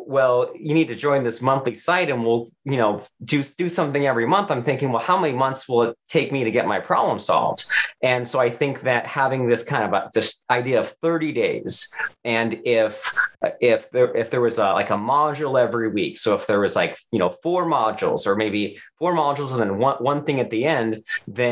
well 0.06 0.52
you 0.58 0.72
need 0.72 0.88
to 0.88 0.94
join 0.94 1.24
this 1.24 1.42
monthly 1.42 1.74
site 1.74 2.08
and 2.08 2.24
we'll 2.24 2.50
you 2.64 2.76
know 2.76 3.02
do 3.24 3.42
do 3.58 3.68
something 3.68 4.06
every 4.06 4.26
month 4.26 4.50
i'm 4.50 4.62
thinking 4.62 4.92
well 4.92 5.02
how 5.02 5.18
many 5.18 5.36
months 5.36 5.68
will 5.68 5.82
it 5.82 5.98
take 6.08 6.30
me 6.30 6.44
to 6.44 6.50
get 6.50 6.66
my 6.66 6.78
problem 6.78 7.18
solved? 7.18 7.64
And 8.02 8.26
so 8.26 8.38
i 8.38 8.48
think 8.48 8.82
that 8.82 9.06
having 9.06 9.48
this 9.48 9.64
kind 9.64 9.84
of 9.84 9.92
a, 9.92 10.10
this 10.14 10.40
idea 10.48 10.80
of 10.80 10.94
30 11.02 11.32
days 11.32 11.92
and 12.24 12.60
if 12.64 13.14
if 13.60 13.90
there 13.90 14.16
if 14.16 14.30
there 14.30 14.40
was 14.40 14.58
a 14.58 14.72
like 14.72 14.90
a 14.90 14.94
module 14.94 15.60
every 15.60 15.88
week. 15.88 16.18
So 16.18 16.34
if 16.34 16.46
there 16.46 16.60
was 16.60 16.76
like 16.76 16.98
you 17.10 17.18
know 17.18 17.36
four 17.42 17.66
modules 17.66 18.26
or 18.26 18.36
maybe 18.36 18.78
four 18.98 19.12
modules 19.12 19.50
and 19.52 19.60
then 19.60 19.78
one, 19.78 19.96
one 19.96 20.24
thing 20.24 20.40
at 20.40 20.50
the 20.50 20.64
end 20.64 21.02
then 21.26 21.45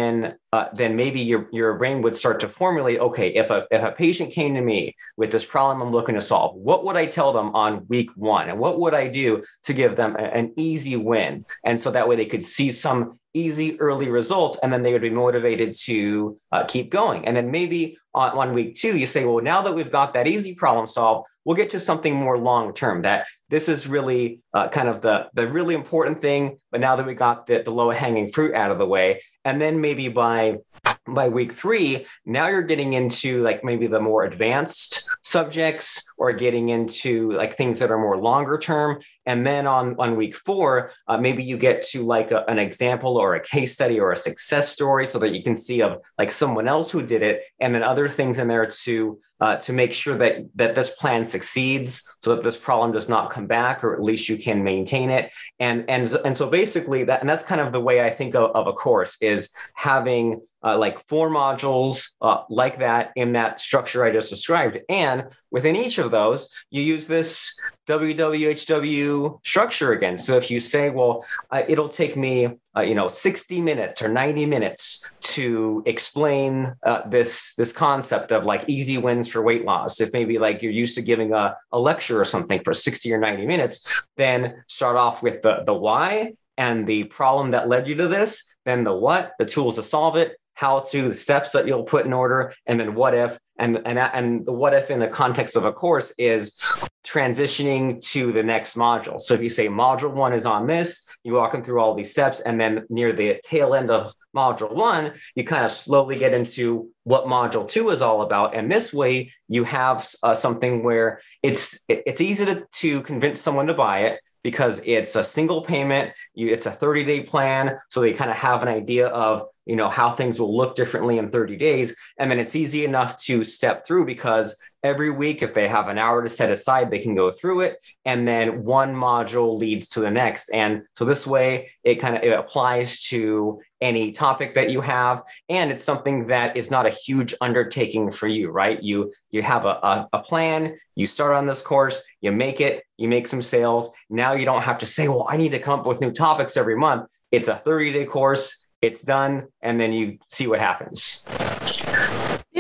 uh, 0.53 0.67
then 0.75 0.97
maybe 0.97 1.21
your, 1.21 1.49
your 1.53 1.75
brain 1.75 2.03
would 2.03 2.17
start 2.17 2.41
to 2.41 2.49
formulate 2.49 3.01
okay 3.01 3.29
if 3.29 3.51
a, 3.51 3.65
if 3.71 3.83
a 3.83 3.93
patient 3.93 4.33
came 4.33 4.55
to 4.55 4.61
me 4.61 4.95
with 5.17 5.31
this 5.33 5.45
problem 5.45 5.81
i'm 5.81 5.93
looking 5.93 6.15
to 6.15 6.21
solve 6.21 6.55
what 6.57 6.85
would 6.85 6.97
i 6.97 7.07
tell 7.07 7.33
them 7.33 7.55
on 7.55 7.87
week 7.89 8.11
one? 8.17 8.49
And 8.49 8.59
what 8.59 8.81
would 8.81 8.95
i 8.95 9.09
do 9.09 9.45
to 9.65 9.73
give 9.73 9.97
them 9.97 10.17
a, 10.17 10.23
an 10.23 10.53
easy 10.57 10.97
win? 10.97 11.45
And 11.65 11.81
so 11.81 11.91
that 11.91 12.09
way 12.09 12.17
they 12.17 12.27
could 12.27 12.45
see 12.45 12.71
some 12.71 13.19
easy 13.33 13.81
early 13.81 14.09
results 14.09 14.59
and 14.63 14.73
then 14.73 14.83
they 14.83 14.93
would 14.93 15.03
be 15.03 15.11
motivated 15.11 15.75
to 15.75 16.39
uh, 16.53 16.65
keep 16.65 16.91
going. 16.91 17.27
And 17.27 17.37
then 17.37 17.51
maybe 17.51 17.99
on, 18.15 18.31
on 18.39 18.55
week 18.55 18.75
two 18.75 18.97
you 18.97 19.07
say 19.07 19.25
well 19.25 19.43
now 19.43 19.63
that 19.63 19.75
we've 19.75 19.93
got 19.93 20.15
that 20.15 20.27
easy 20.27 20.55
problem 20.55 20.87
solved 20.87 21.27
we'll 21.45 21.57
get 21.57 21.71
to 21.71 21.81
something 21.81 22.15
more 22.15 22.39
long 22.39 22.73
term 22.75 23.03
that 23.03 23.27
this 23.49 23.69
is 23.69 23.87
really 23.87 24.41
uh, 24.55 24.69
kind 24.69 24.89
of 24.89 25.03
the 25.03 25.29
the 25.35 25.47
really 25.47 25.75
important 25.75 26.21
thing 26.21 26.59
but 26.71 26.81
now 26.81 26.97
that 26.97 27.07
we 27.07 27.15
got 27.15 27.47
the, 27.47 27.63
the 27.63 27.71
low 27.71 27.91
hanging 27.91 28.31
fruit 28.33 28.55
out 28.55 28.71
of 28.71 28.79
the 28.79 28.87
way 28.87 29.23
and 29.45 29.61
then 29.61 29.81
maybe 29.81 30.09
by 30.09 30.59
by 31.07 31.29
week 31.29 31.53
three, 31.53 32.07
now 32.25 32.49
you're 32.49 32.63
getting 32.63 32.95
into 32.95 33.43
like 33.43 33.63
maybe 33.63 33.87
the 33.87 34.01
more 34.01 34.25
advanced 34.25 35.07
subjects 35.23 36.11
or 36.17 36.33
getting 36.33 36.71
into 36.71 37.33
like 37.33 37.57
things 37.57 37.79
that 37.79 37.91
are 37.91 37.99
more 37.99 38.17
longer 38.17 38.57
term. 38.57 39.01
And 39.27 39.47
then 39.47 39.67
on, 39.67 39.97
on 39.99 40.17
week 40.17 40.35
four, 40.35 40.93
uh, 41.07 41.19
maybe 41.19 41.45
you 41.45 41.59
get 41.59 41.83
to 41.89 42.03
like 42.03 42.31
a, 42.31 42.45
an 42.49 42.59
example 42.59 43.19
or 43.19 43.35
a 43.35 43.41
case 43.41 43.75
study 43.75 44.01
or 44.01 44.13
a 44.13 44.17
success 44.17 44.71
story 44.71 45.07
so 45.07 45.19
that 45.19 45.35
you 45.35 45.43
can 45.43 45.57
see 45.57 45.83
of 45.83 46.01
like 46.17 46.33
someone 46.33 46.69
else 46.69 46.91
who 46.91 47.03
did 47.03 47.23
it 47.23 47.43
and 47.61 47.75
then 47.75 47.83
other 47.83 48.04
things 48.09 48.39
in 48.39 48.49
there 48.49 48.67
to 48.67 49.21
uh, 49.41 49.57
to 49.57 49.73
make 49.73 49.93
sure 49.93 50.17
that 50.17 50.47
that 50.55 50.75
this 50.75 50.91
plan 50.91 51.25
succeeds 51.25 52.11
so 52.23 52.35
that 52.35 52.43
this 52.43 52.57
problem 52.57 52.93
does 52.93 53.09
not 53.09 53.31
come 53.31 53.47
back 53.47 53.85
or 53.85 53.95
at 53.95 54.03
least 54.03 54.29
you 54.29 54.39
can 54.39 54.63
maintain 54.63 55.11
it. 55.11 55.31
And 55.59 55.85
and 55.89 56.13
and 56.25 56.37
so 56.37 56.49
basically 56.49 57.05
that 57.05 57.21
and 57.21 57.29
that's 57.29 57.45
kind 57.45 57.61
of 57.61 57.73
the 57.73 57.81
way 57.81 58.01
i 58.01 58.11
think 58.11 58.35
of, 58.35 58.51
of 58.55 58.67
a 58.67 58.73
course 58.73 59.17
is 59.21 59.51
having 59.75 60.41
uh, 60.65 60.79
like 60.79 61.07
four 61.09 61.29
modules 61.29 62.13
uh, 62.23 62.43
like 62.49 62.79
that 62.79 63.13
in 63.17 63.33
that 63.33 63.61
structure 63.61 64.05
I 64.05 64.13
just 64.13 64.31
described. 64.31 64.79
And 64.89 65.25
within 65.51 65.77
each 65.77 65.99
of 65.99 66.11
those, 66.11 66.49
you 66.71 66.83
use 66.83 67.07
this 67.07 67.59
WWHW 67.87 69.41
structure 69.45 69.93
again. 69.93 70.17
So 70.17 70.37
if 70.39 70.51
you 70.51 70.61
say, 70.61 70.89
well, 70.89 71.25
uh, 71.51 71.63
it'll 71.69 71.91
take 71.91 72.17
me, 72.17 72.49
uh, 72.75 72.81
you 72.81 72.95
know, 72.95 73.09
60 73.09 73.61
minutes 73.61 74.01
or 74.01 74.09
90 74.09 74.47
minutes 74.47 75.07
to 75.21 75.83
explain 75.85 76.75
uh, 76.83 77.07
this 77.09 77.55
this 77.57 77.73
concept 77.73 78.33
of 78.33 78.45
like 78.45 78.65
easy 78.67 78.97
wins 78.97 79.29
for 79.29 79.43
weight 79.43 79.67
loss. 79.67 80.01
If 80.01 80.13
maybe 80.13 80.39
like 80.39 80.63
you're 80.63 80.73
used 80.73 80.95
to 80.95 81.03
giving 81.03 81.35
a, 81.35 81.57
a 81.73 81.79
lecture 81.79 82.19
or 82.19 82.25
something 82.25 82.63
for 82.65 82.73
60 82.73 83.13
or 83.13 83.19
90 83.19 83.47
minutes, 83.47 84.09
then 84.17 84.65
start 84.67 84.97
off 84.97 85.23
with 85.23 85.43
the, 85.43 85.63
the 85.67 85.75
why 85.75 86.33
and 86.57 86.87
the 86.87 87.05
problem 87.05 87.51
that 87.51 87.69
led 87.69 87.89
you 87.89 87.97
to 87.97 88.09
this, 88.09 88.55
then 88.65 88.85
the 88.85 88.95
what, 88.95 89.33
the 89.39 89.45
tools 89.45 89.75
to 89.75 89.83
solve 89.83 90.17
it, 90.17 90.37
how 90.55 90.81
to, 90.81 91.09
the 91.09 91.15
steps 91.15 91.53
that 91.53 91.67
you'll 91.67 91.85
put 91.85 92.07
in 92.07 92.13
order, 92.13 92.53
and 92.67 92.79
then 92.79 92.95
what 92.95 93.15
if. 93.15 93.39
And, 93.57 93.81
and, 93.85 93.99
and 93.99 94.45
the 94.45 94.53
what 94.53 94.75
if 94.75 94.91
in 94.91 94.99
the 94.99 95.07
context 95.07 95.55
of 95.55 95.65
a 95.65 95.73
course 95.73 96.13
is 96.19 96.59
transitioning 97.07 98.05
to 98.11 98.33
the 98.33 98.43
next 98.43 98.75
module. 98.77 99.21
So 99.21 99.35
if 99.35 99.43
you 99.43 99.51
say 99.51 99.69
module 99.69 100.13
one 100.13 100.33
is 100.33 100.45
on 100.45 100.67
this, 100.67 101.09
you 101.23 101.35
walk 101.35 101.53
them 101.53 101.63
through 101.63 101.81
all 101.81 101.95
these 101.95 102.11
steps. 102.11 102.41
And 102.41 102.61
then 102.61 102.85
near 102.89 103.13
the 103.13 103.41
tail 103.45 103.75
end 103.75 103.93
of 103.93 104.13
module 104.35 104.75
one, 104.75 105.13
you 105.37 105.45
kind 105.45 105.65
of 105.65 105.71
slowly 105.71 106.19
get 106.19 106.35
into 106.35 106.91
what 107.05 107.27
module 107.27 107.69
two 107.69 107.91
is 107.91 108.03
all 108.03 108.23
about. 108.23 108.57
And 108.57 108.73
this 108.73 108.93
way 108.93 109.33
you 109.49 109.63
have 109.63 110.09
uh, 110.25 110.35
something 110.35 110.83
where 110.83 111.21
it's, 111.41 111.79
it's 111.89 112.21
easy 112.21 112.47
to, 112.47 112.65
to 112.81 113.03
convince 113.03 113.41
someone 113.41 113.69
to 113.69 113.75
buy 113.75 114.07
it 114.07 114.21
because 114.45 114.81
it's 114.85 115.17
a 115.17 115.25
single 115.25 115.63
payment. 115.63 116.13
You, 116.35 116.49
it's 116.49 116.67
a 116.67 116.71
30 116.71 117.05
day 117.05 117.23
plan. 117.23 117.77
So 117.89 118.01
they 118.01 118.13
kind 118.13 118.31
of 118.31 118.37
have 118.37 118.63
an 118.63 118.69
idea 118.69 119.09
of 119.09 119.49
you 119.67 119.75
know 119.75 119.89
how 119.89 120.15
things 120.15 120.39
will 120.39 120.57
look 120.57 120.77
differently 120.77 121.19
in 121.19 121.31
30 121.31 121.57
days 121.57 121.97
and 122.19 122.31
then 122.31 122.39
it's 122.39 122.55
easy 122.55 122.85
enough 122.85 123.19
to 123.23 123.45
step 123.45 123.87
through 123.87 124.05
because 124.05 124.57
every 124.85 125.11
week. 125.11 125.43
If 125.43 125.55
they 125.55 125.69
have 125.69 125.89
an 125.89 125.99
hour 125.99 126.23
to 126.23 126.29
set 126.29 126.53
aside 126.53 126.91
they 126.91 127.01
can 127.01 127.15
go 127.15 127.33
through 127.33 127.63
it 127.63 127.85
and 128.05 128.29
then 128.29 128.63
one 128.63 128.95
module 128.95 129.59
leads 129.59 129.89
to 129.91 130.01
the 130.01 130.11
next. 130.11 130.51
And 130.51 130.83
so 130.97 131.05
this 131.05 131.27
way 131.27 131.71
it 131.83 131.97
kind 131.97 132.17
of 132.17 132.23
it 132.23 132.39
applies 132.39 133.03
to 133.05 133.61
any 133.81 134.13
topic 134.13 134.55
that 134.55 134.71
you 134.71 134.81
have 134.81 135.23
and 135.49 135.71
it's 135.71 135.85
something 135.85 136.29
that 136.29 136.57
is 136.57 136.71
not 136.71 136.87
a 136.87 136.91
huge 136.91 137.35
undertaking 137.41 138.13
for 138.13 138.29
you 138.29 138.51
right? 138.51 138.83
You 138.83 139.13
you 139.31 139.43
have 139.43 139.65
a, 139.65 139.77
a, 139.83 140.09
a 140.13 140.19
plan 140.21 140.77
you 140.95 141.07
start 141.07 141.35
on 141.35 141.47
this 141.47 141.63
course 141.63 142.01
you 142.21 142.31
make 142.31 142.61
it 142.61 142.85
you 142.99 143.09
make 143.09 143.27
some 143.27 143.43
sales. 143.43 143.91
Now 144.11 144.35
you 144.35 144.45
don't 144.45 144.63
have 144.63 144.79
to 144.79 144.87
say 144.87 145.09
well 145.09 145.27
i 145.29 145.37
need 145.37 145.51
to 145.51 145.59
come 145.59 145.81
up 145.81 145.87
with 145.87 146.01
new 146.01 146.13
topics 146.13 146.57
every 146.57 146.77
month. 146.77 147.09
It's 147.33 147.49
a 147.49 147.57
30 147.57 147.93
day 147.93 148.05
course 148.05 148.65
it's 148.85 149.01
done, 149.01 149.47
and 149.63 149.81
then 149.81 149.95
you 149.95 150.19
see 150.29 150.47
what 150.47 150.61
happens. 150.61 151.25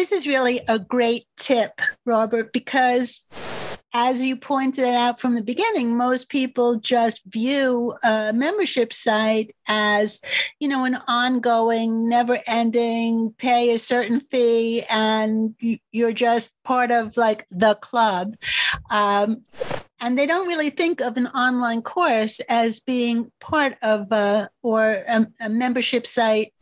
This 0.04 0.12
is 0.12 0.28
really 0.28 0.60
a 0.68 0.78
great 0.78 1.24
tip, 1.38 1.80
Robert, 2.04 2.52
because 2.52 3.22
as 3.94 4.22
you 4.22 4.36
pointed 4.36 4.84
out 4.84 5.18
from 5.18 5.34
the 5.34 5.40
beginning, 5.40 5.96
most 5.96 6.28
people 6.28 6.78
just 6.78 7.22
view 7.24 7.94
a 8.02 8.30
membership 8.34 8.92
site 8.92 9.56
as, 9.66 10.20
you 10.60 10.68
know, 10.68 10.84
an 10.84 10.98
ongoing, 11.08 12.06
never 12.06 12.38
ending, 12.46 13.34
pay 13.38 13.70
a 13.70 13.78
certain 13.78 14.20
fee, 14.20 14.84
and 14.90 15.54
you're 15.90 16.12
just 16.12 16.54
part 16.64 16.90
of 16.90 17.16
like 17.16 17.46
the 17.50 17.74
club. 17.76 18.36
Um, 18.90 19.40
and 20.00 20.18
they 20.18 20.26
don't 20.26 20.48
really 20.48 20.68
think 20.68 21.00
of 21.00 21.16
an 21.16 21.28
online 21.28 21.80
course 21.80 22.40
as 22.50 22.78
being 22.78 23.32
part 23.40 23.78
of 23.80 24.12
a 24.12 24.50
or 24.64 25.04
a, 25.06 25.26
a, 25.40 25.48
membership 25.48 26.06
site 26.06 26.52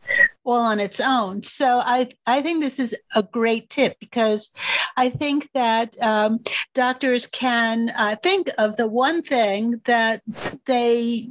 all 0.43 0.59
on 0.59 0.79
its 0.79 0.99
own. 0.99 1.41
So 1.41 1.81
i 1.83 2.09
i 2.27 2.41
think 2.41 2.61
this 2.61 2.79
is 2.79 2.95
a 3.15 3.23
great 3.23 3.69
tip 3.69 3.97
because 3.99 4.51
i 4.97 5.09
think 5.09 5.49
that 5.53 5.95
um, 6.01 6.39
doctors 6.73 7.25
can 7.27 7.89
uh, 7.97 8.15
think 8.21 8.49
of 8.57 8.75
the 8.75 8.87
one 8.87 9.21
thing 9.21 9.81
that 9.85 10.21
they 10.65 11.29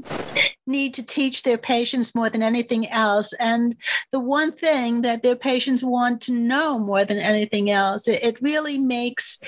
need 0.66 0.94
to 0.94 1.02
teach 1.02 1.42
their 1.42 1.58
patients 1.58 2.14
more 2.14 2.30
than 2.30 2.42
anything 2.42 2.88
else. 2.88 3.32
And 3.34 3.76
the 4.12 4.20
one 4.20 4.52
thing 4.52 5.02
that 5.02 5.22
their 5.22 5.36
patients 5.36 5.84
want 5.84 6.22
to 6.22 6.32
know 6.32 6.78
more 6.78 7.04
than 7.04 7.18
anything 7.18 7.70
else 7.70 8.08
it, 8.08 8.22
it 8.24 8.40
really 8.40 8.78
makes 8.78 9.38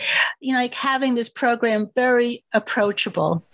you 0.41 0.53
know 0.53 0.59
like 0.59 0.75
having 0.75 1.15
this 1.15 1.29
program 1.29 1.89
very 1.95 2.45
approachable 2.53 3.45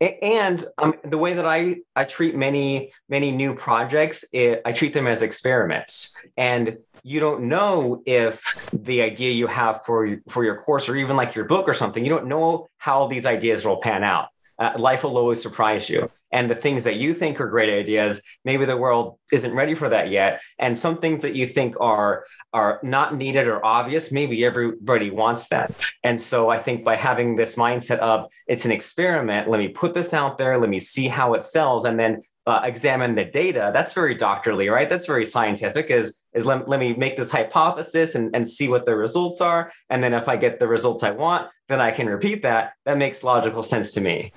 and 0.00 0.66
um, 0.78 0.94
the 1.04 1.18
way 1.18 1.34
that 1.34 1.46
I, 1.46 1.76
I 1.94 2.04
treat 2.04 2.34
many 2.36 2.92
many 3.08 3.30
new 3.30 3.54
projects 3.54 4.24
it, 4.32 4.60
i 4.64 4.72
treat 4.72 4.92
them 4.92 5.06
as 5.06 5.22
experiments 5.22 6.16
and 6.36 6.78
you 7.02 7.20
don't 7.20 7.44
know 7.44 8.02
if 8.06 8.68
the 8.72 9.02
idea 9.02 9.30
you 9.30 9.46
have 9.46 9.84
for 9.84 10.16
for 10.28 10.44
your 10.44 10.62
course 10.62 10.88
or 10.88 10.96
even 10.96 11.16
like 11.16 11.34
your 11.34 11.44
book 11.44 11.68
or 11.68 11.74
something 11.74 12.04
you 12.04 12.10
don't 12.10 12.26
know 12.26 12.66
how 12.78 13.06
these 13.06 13.26
ideas 13.26 13.64
will 13.64 13.78
pan 13.78 14.02
out 14.02 14.28
uh, 14.58 14.72
life 14.78 15.02
will 15.02 15.18
always 15.18 15.42
surprise 15.42 15.90
you. 15.90 16.10
And 16.34 16.50
the 16.50 16.56
things 16.56 16.84
that 16.84 16.96
you 16.96 17.14
think 17.14 17.40
are 17.40 17.48
great 17.48 17.70
ideas, 17.70 18.20
maybe 18.44 18.66
the 18.66 18.76
world 18.76 19.18
isn't 19.32 19.54
ready 19.54 19.74
for 19.74 19.88
that 19.88 20.10
yet. 20.10 20.42
And 20.58 20.76
some 20.76 20.98
things 20.98 21.22
that 21.22 21.34
you 21.34 21.46
think 21.46 21.76
are 21.80 22.26
are 22.52 22.80
not 22.82 23.16
needed 23.16 23.46
or 23.46 23.64
obvious, 23.64 24.10
maybe 24.10 24.44
everybody 24.44 25.10
wants 25.10 25.48
that. 25.48 25.72
And 26.02 26.20
so 26.20 26.50
I 26.50 26.58
think 26.58 26.84
by 26.84 26.96
having 26.96 27.36
this 27.36 27.54
mindset 27.54 27.98
of 27.98 28.26
it's 28.48 28.64
an 28.64 28.72
experiment, 28.72 29.48
let 29.48 29.58
me 29.58 29.68
put 29.68 29.94
this 29.94 30.12
out 30.12 30.36
there, 30.36 30.58
let 30.58 30.68
me 30.68 30.80
see 30.80 31.06
how 31.06 31.34
it 31.34 31.44
sells, 31.44 31.84
and 31.84 31.98
then 31.98 32.20
uh, 32.46 32.60
examine 32.64 33.14
the 33.14 33.24
data 33.24 33.70
that's 33.72 33.94
very 33.94 34.14
doctorly 34.14 34.68
right 34.68 34.90
that's 34.90 35.06
very 35.06 35.24
scientific 35.24 35.90
is 35.90 36.20
is 36.34 36.44
let, 36.44 36.68
let 36.68 36.78
me 36.78 36.92
make 36.92 37.16
this 37.16 37.30
hypothesis 37.30 38.14
and, 38.16 38.36
and 38.36 38.48
see 38.48 38.68
what 38.68 38.84
the 38.84 38.94
results 38.94 39.40
are 39.40 39.72
and 39.88 40.04
then 40.04 40.12
if 40.12 40.28
i 40.28 40.36
get 40.36 40.60
the 40.60 40.68
results 40.68 41.02
i 41.02 41.10
want 41.10 41.48
then 41.70 41.80
i 41.80 41.90
can 41.90 42.06
repeat 42.06 42.42
that 42.42 42.74
that 42.84 42.98
makes 42.98 43.24
logical 43.24 43.62
sense 43.62 43.92
to 43.92 44.00
me 44.02 44.30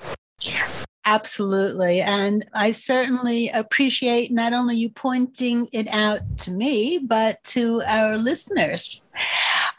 Absolutely. 1.08 2.02
And 2.02 2.46
I 2.54 2.74
certainly 2.74 3.48
appreciate 3.48 4.30
not 4.30 4.52
only 4.52 4.76
you 4.76 4.90
pointing 4.90 5.70
it 5.72 5.88
out 5.88 6.20
to 6.40 6.52
me, 6.52 7.00
but 7.02 7.42
to 7.46 7.82
our 7.88 8.18
listeners. 8.18 9.08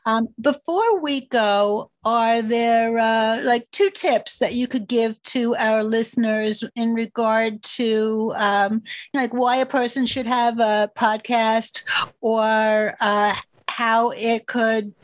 Um, 0.06 0.28
before 0.40 1.02
we 1.02 1.26
go, 1.26 1.90
are 2.02 2.40
there 2.40 2.98
uh, 2.98 3.42
like 3.42 3.70
two 3.72 3.90
tips 3.90 4.38
that 4.38 4.54
you 4.54 4.66
could 4.66 4.88
give 4.88 5.22
to 5.24 5.54
our 5.56 5.84
listeners 5.84 6.64
in 6.74 6.94
regard 6.94 7.62
to 7.76 8.32
um, 8.36 8.82
like 9.12 9.34
why 9.34 9.56
a 9.56 9.66
person 9.66 10.06
should 10.06 10.26
have 10.26 10.58
a 10.60 10.90
podcast 10.96 11.82
or 12.22 12.96
uh, 13.00 13.34
how 13.68 14.12
it 14.12 14.46
could 14.46 14.94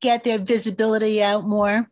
get 0.00 0.24
their 0.24 0.38
visibility 0.38 1.22
out 1.22 1.44
more? 1.44 1.88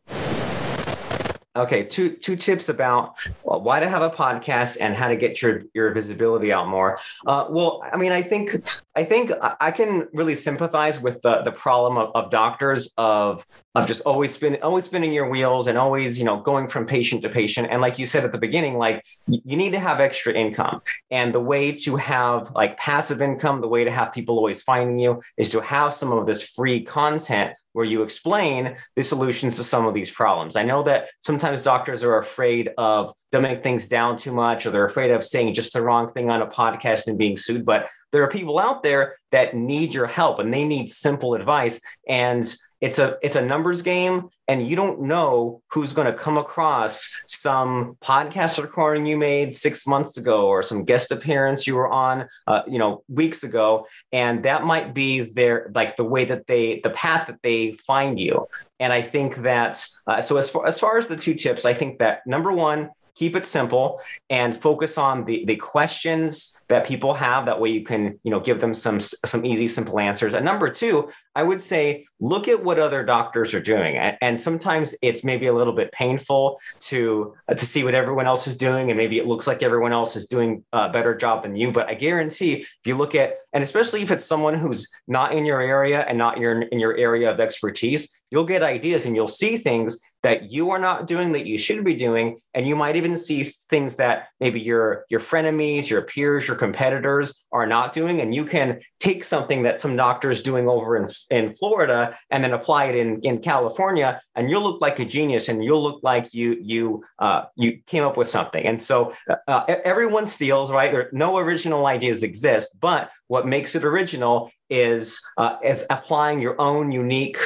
Okay, 1.58 1.82
two 1.82 2.10
two 2.10 2.36
tips 2.36 2.68
about 2.68 3.16
well, 3.42 3.60
why 3.60 3.80
to 3.80 3.88
have 3.88 4.02
a 4.02 4.10
podcast 4.10 4.76
and 4.80 4.94
how 4.94 5.08
to 5.08 5.16
get 5.16 5.42
your 5.42 5.62
your 5.74 5.92
visibility 5.92 6.52
out 6.52 6.68
more. 6.68 7.00
Uh, 7.26 7.46
well, 7.50 7.82
I 7.92 7.96
mean, 7.96 8.12
I 8.12 8.22
think 8.22 8.64
I 8.94 9.02
think 9.02 9.32
I 9.60 9.72
can 9.72 10.06
really 10.12 10.36
sympathize 10.36 11.00
with 11.00 11.20
the 11.22 11.42
the 11.42 11.50
problem 11.50 11.98
of, 11.98 12.12
of 12.14 12.30
doctors 12.30 12.92
of 12.96 13.44
of 13.74 13.88
just 13.88 14.02
always 14.02 14.32
spinning 14.32 14.62
always 14.62 14.84
spinning 14.84 15.12
your 15.12 15.28
wheels 15.28 15.66
and 15.66 15.76
always 15.76 16.16
you 16.16 16.24
know 16.24 16.40
going 16.40 16.68
from 16.68 16.86
patient 16.86 17.22
to 17.22 17.28
patient. 17.28 17.66
And 17.72 17.80
like 17.80 17.98
you 17.98 18.06
said 18.06 18.24
at 18.24 18.30
the 18.30 18.38
beginning, 18.38 18.78
like 18.78 19.04
you 19.26 19.56
need 19.56 19.72
to 19.72 19.80
have 19.80 19.98
extra 19.98 20.32
income, 20.32 20.80
and 21.10 21.34
the 21.34 21.40
way 21.40 21.72
to 21.72 21.96
have 21.96 22.52
like 22.54 22.78
passive 22.78 23.20
income, 23.20 23.60
the 23.60 23.68
way 23.68 23.82
to 23.82 23.90
have 23.90 24.12
people 24.12 24.36
always 24.36 24.62
finding 24.62 25.00
you 25.00 25.22
is 25.36 25.50
to 25.50 25.60
have 25.60 25.92
some 25.92 26.12
of 26.12 26.24
this 26.24 26.40
free 26.40 26.84
content 26.84 27.54
where 27.78 27.86
you 27.86 28.02
explain 28.02 28.76
the 28.96 29.04
solutions 29.04 29.54
to 29.54 29.62
some 29.62 29.86
of 29.86 29.94
these 29.94 30.10
problems. 30.10 30.56
I 30.56 30.64
know 30.64 30.82
that 30.82 31.10
sometimes 31.20 31.62
doctors 31.62 32.02
are 32.02 32.18
afraid 32.18 32.70
of 32.76 33.12
dumbing 33.32 33.62
things 33.62 33.86
down 33.86 34.16
too 34.16 34.32
much, 34.32 34.66
or 34.66 34.72
they're 34.72 34.84
afraid 34.84 35.12
of 35.12 35.24
saying 35.24 35.54
just 35.54 35.74
the 35.74 35.80
wrong 35.80 36.12
thing 36.12 36.28
on 36.28 36.42
a 36.42 36.46
podcast 36.48 37.06
and 37.06 37.16
being 37.16 37.36
sued. 37.36 37.64
But 37.64 37.88
there 38.12 38.22
are 38.22 38.28
people 38.28 38.58
out 38.58 38.82
there 38.82 39.16
that 39.32 39.54
need 39.54 39.92
your 39.92 40.06
help 40.06 40.38
and 40.38 40.52
they 40.52 40.64
need 40.64 40.90
simple 40.90 41.34
advice. 41.34 41.80
And 42.08 42.52
it's 42.80 42.98
a 42.98 43.16
it's 43.22 43.36
a 43.36 43.42
numbers 43.42 43.82
game 43.82 44.28
and 44.46 44.66
you 44.66 44.76
don't 44.76 45.00
know 45.02 45.60
who's 45.72 45.92
going 45.92 46.06
to 46.06 46.16
come 46.16 46.38
across 46.38 47.12
some 47.26 47.96
podcast 48.02 48.62
recording 48.62 49.04
you 49.04 49.16
made 49.16 49.54
six 49.54 49.86
months 49.86 50.16
ago 50.16 50.46
or 50.46 50.62
some 50.62 50.84
guest 50.84 51.10
appearance 51.10 51.66
you 51.66 51.74
were 51.74 51.88
on 51.88 52.28
uh, 52.46 52.62
you 52.68 52.78
know 52.78 53.02
weeks 53.08 53.42
ago 53.42 53.86
and 54.12 54.44
that 54.44 54.64
might 54.64 54.94
be 54.94 55.20
their 55.20 55.70
like 55.74 55.96
the 55.96 56.04
way 56.04 56.24
that 56.24 56.46
they 56.46 56.80
the 56.84 56.90
path 56.90 57.26
that 57.26 57.40
they 57.42 57.72
find 57.86 58.20
you 58.20 58.46
and 58.78 58.92
i 58.92 59.02
think 59.02 59.36
that 59.36 59.84
uh, 60.06 60.22
so 60.22 60.36
as 60.36 60.48
far 60.48 60.66
as 60.66 60.78
far 60.78 60.98
as 60.98 61.08
the 61.08 61.16
two 61.16 61.34
tips 61.34 61.64
i 61.64 61.74
think 61.74 61.98
that 61.98 62.24
number 62.26 62.52
one 62.52 62.90
keep 63.18 63.34
it 63.34 63.46
simple 63.46 64.00
and 64.30 64.60
focus 64.62 64.96
on 64.96 65.24
the, 65.24 65.44
the 65.46 65.56
questions 65.56 66.60
that 66.68 66.86
people 66.86 67.14
have. 67.14 67.46
That 67.46 67.60
way 67.60 67.70
you 67.70 67.84
can 67.84 68.18
you 68.22 68.30
know 68.30 68.40
give 68.40 68.60
them 68.60 68.74
some 68.74 69.00
some 69.00 69.44
easy 69.44 69.68
simple 69.68 69.98
answers. 69.98 70.34
And 70.34 70.44
number 70.44 70.70
two 70.70 71.10
i 71.34 71.42
would 71.42 71.60
say 71.60 72.06
look 72.20 72.48
at 72.48 72.62
what 72.62 72.78
other 72.78 73.04
doctors 73.04 73.54
are 73.54 73.60
doing. 73.60 73.96
And, 73.96 74.38
sometimes 74.38 74.94
it's 75.02 75.24
maybe 75.24 75.46
a 75.46 75.52
little 75.52 75.72
bit 75.72 75.90
painful 75.90 76.60
to 76.80 77.34
uh, 77.48 77.54
to 77.54 77.66
see 77.66 77.82
what 77.82 77.94
everyone 77.94 78.26
else 78.26 78.46
is 78.46 78.56
doing. 78.56 78.90
And 78.90 78.96
maybe 78.96 79.18
it 79.18 79.26
looks 79.26 79.46
like 79.48 79.62
everyone 79.62 79.92
else 79.92 80.14
is 80.16 80.28
doing 80.28 80.64
a 80.72 80.88
better 80.88 81.14
job 81.16 81.42
than 81.42 81.56
you. 81.56 81.72
But 81.72 81.88
i 81.88 81.94
guarantee 81.94 82.52
if 82.60 82.84
you 82.84 82.94
look 82.94 83.14
at 83.14 83.38
and 83.52 83.64
especially 83.64 84.02
if 84.02 84.10
it's 84.10 84.24
someone 84.24 84.54
who's 84.54 84.88
not 85.08 85.32
in 85.32 85.44
your 85.44 85.60
area 85.60 86.04
and 86.08 86.16
not 86.18 86.38
your 86.38 86.62
in 86.62 86.78
your 86.78 86.96
area 86.96 87.30
of 87.30 87.40
expertise 87.40 88.02
you'll 88.30 88.44
get 88.44 88.62
ideas 88.62 89.06
and 89.06 89.16
you'll 89.16 89.28
see 89.28 89.58
things 89.58 89.98
that 90.22 90.50
you 90.50 90.70
are 90.70 90.78
not 90.78 91.06
doing 91.06 91.32
that 91.32 91.46
you 91.46 91.58
should 91.58 91.84
be 91.84 91.94
doing 91.94 92.40
and 92.54 92.66
you 92.66 92.74
might 92.74 92.96
even 92.96 93.16
see 93.16 93.44
things 93.70 93.96
that 93.96 94.28
maybe 94.40 94.60
your 94.60 95.04
your 95.08 95.20
frenemies 95.20 95.88
your 95.88 96.02
peers 96.02 96.46
your 96.46 96.56
competitors 96.56 97.42
are 97.52 97.66
not 97.66 97.92
doing 97.92 98.20
and 98.20 98.34
you 98.34 98.44
can 98.44 98.80
take 99.00 99.22
something 99.24 99.62
that 99.62 99.80
some 99.80 99.96
doctors 99.96 100.42
doing 100.42 100.68
over 100.68 100.96
in, 100.96 101.08
in 101.30 101.54
florida 101.54 102.16
and 102.30 102.42
then 102.42 102.52
apply 102.52 102.86
it 102.86 102.96
in 102.96 103.20
in 103.20 103.38
california 103.38 104.20
and 104.38 104.48
you'll 104.48 104.62
look 104.62 104.80
like 104.80 104.98
a 105.00 105.04
genius 105.04 105.48
and 105.48 105.64
you'll 105.64 105.82
look 105.82 106.00
like 106.02 106.32
you 106.32 106.56
you 106.60 107.04
uh, 107.18 107.42
you 107.56 107.78
came 107.86 108.04
up 108.04 108.16
with 108.16 108.28
something. 108.28 108.64
And 108.64 108.80
so 108.80 109.12
uh, 109.48 109.64
everyone 109.84 110.26
steals 110.26 110.70
right? 110.70 110.92
There 110.92 111.08
no 111.12 111.38
original 111.38 111.86
ideas 111.86 112.22
exist 112.22 112.76
but 112.80 113.10
what 113.28 113.46
makes 113.46 113.74
it 113.74 113.84
original 113.84 114.50
is 114.68 115.20
uh, 115.36 115.56
is 115.64 115.86
applying 115.90 116.40
your 116.40 116.60
own 116.60 116.90
unique 116.90 117.38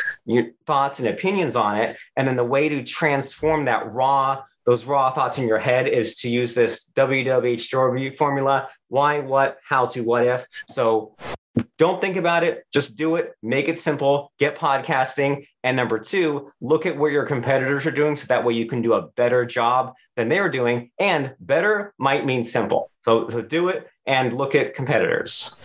thoughts 0.66 0.98
and 0.98 1.08
opinions 1.08 1.54
on 1.54 1.76
it. 1.76 1.98
And 2.16 2.26
then 2.26 2.36
the 2.36 2.44
way 2.44 2.68
to 2.68 2.82
transform 2.82 3.66
that 3.66 3.92
raw 3.92 4.42
those 4.64 4.84
raw 4.84 5.12
thoughts 5.12 5.38
in 5.38 5.48
your 5.48 5.58
head 5.58 5.88
is 5.88 6.16
to 6.18 6.28
use 6.28 6.54
this 6.54 6.88
WWH 6.94 8.16
formula 8.16 8.68
why 8.88 9.18
what 9.18 9.58
how 9.68 9.86
to 9.86 10.02
what 10.02 10.24
if. 10.24 10.46
So 10.70 11.16
don't 11.78 12.00
think 12.00 12.16
about 12.16 12.44
it 12.44 12.64
just 12.72 12.96
do 12.96 13.16
it 13.16 13.32
make 13.42 13.68
it 13.68 13.78
simple 13.78 14.32
get 14.38 14.56
podcasting. 14.56 15.46
And 15.64 15.76
number 15.76 15.98
two 15.98 16.52
look 16.60 16.86
at 16.86 16.96
what 16.96 17.12
your 17.12 17.26
competitors 17.26 17.86
are 17.86 17.90
doing 17.90 18.16
so 18.16 18.26
that 18.28 18.44
way 18.44 18.54
you 18.54 18.66
can 18.66 18.82
do 18.82 18.94
a 18.94 19.08
better 19.16 19.44
job 19.44 19.94
than 20.16 20.28
they're 20.28 20.48
doing. 20.48 20.90
And 20.98 21.34
better 21.40 21.92
might 21.98 22.24
mean 22.24 22.44
simple. 22.44 22.90
So, 23.04 23.28
so 23.28 23.42
do 23.42 23.68
it 23.68 23.88
and 24.06 24.36
look 24.36 24.54
at 24.54 24.74
competitors 24.74 25.58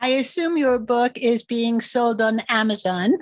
I 0.00 0.08
assume 0.08 0.56
your 0.56 0.78
book 0.78 1.18
is 1.18 1.42
being 1.42 1.80
sold 1.80 2.20
on 2.20 2.40
Amazon. 2.48 3.16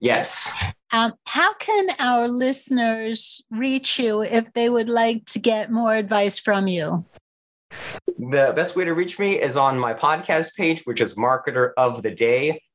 Yes. 0.00 0.50
Um, 0.92 1.12
how 1.26 1.54
can 1.54 1.88
our 1.98 2.28
listeners 2.28 3.40
reach 3.50 3.98
you 3.98 4.22
if 4.22 4.52
they 4.52 4.68
would 4.68 4.88
like 4.88 5.24
to 5.26 5.38
get 5.38 5.70
more 5.70 5.94
advice 5.94 6.38
from 6.38 6.66
you? 6.66 7.04
The 8.18 8.52
best 8.56 8.74
way 8.74 8.84
to 8.84 8.94
reach 8.94 9.18
me 9.18 9.40
is 9.40 9.56
on 9.56 9.78
my 9.78 9.94
podcast 9.94 10.54
page, 10.54 10.82
which 10.86 11.00
is 11.00 11.16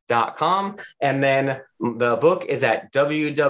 marketeroftheday.com. 0.08 0.78
And 1.02 1.24
then 1.24 1.62
the 1.80 2.18
book 2.18 2.46
is 2.46 2.64
at 2.64 2.92
wwhwbook.com. 2.94 3.44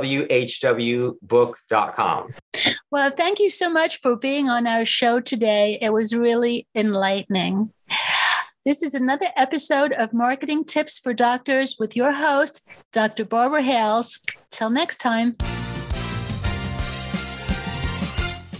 Well, 2.91 3.11
thank 3.11 3.39
you 3.39 3.49
so 3.49 3.69
much 3.69 3.99
for 3.99 4.15
being 4.15 4.47
on 4.49 4.65
our 4.67 4.85
show 4.85 5.19
today. 5.19 5.77
It 5.81 5.91
was 5.91 6.15
really 6.15 6.67
enlightening. 6.75 7.71
This 8.65 8.81
is 8.83 8.93
another 8.95 9.27
episode 9.37 9.93
of 9.93 10.11
Marketing 10.13 10.65
Tips 10.65 10.99
for 10.99 11.13
Doctors 11.13 11.77
with 11.79 11.95
your 11.95 12.11
host, 12.11 12.67
Dr. 12.91 13.23
Barbara 13.23 13.61
Hales. 13.61 14.21
Till 14.51 14.69
next 14.69 14.97
time. 14.97 15.37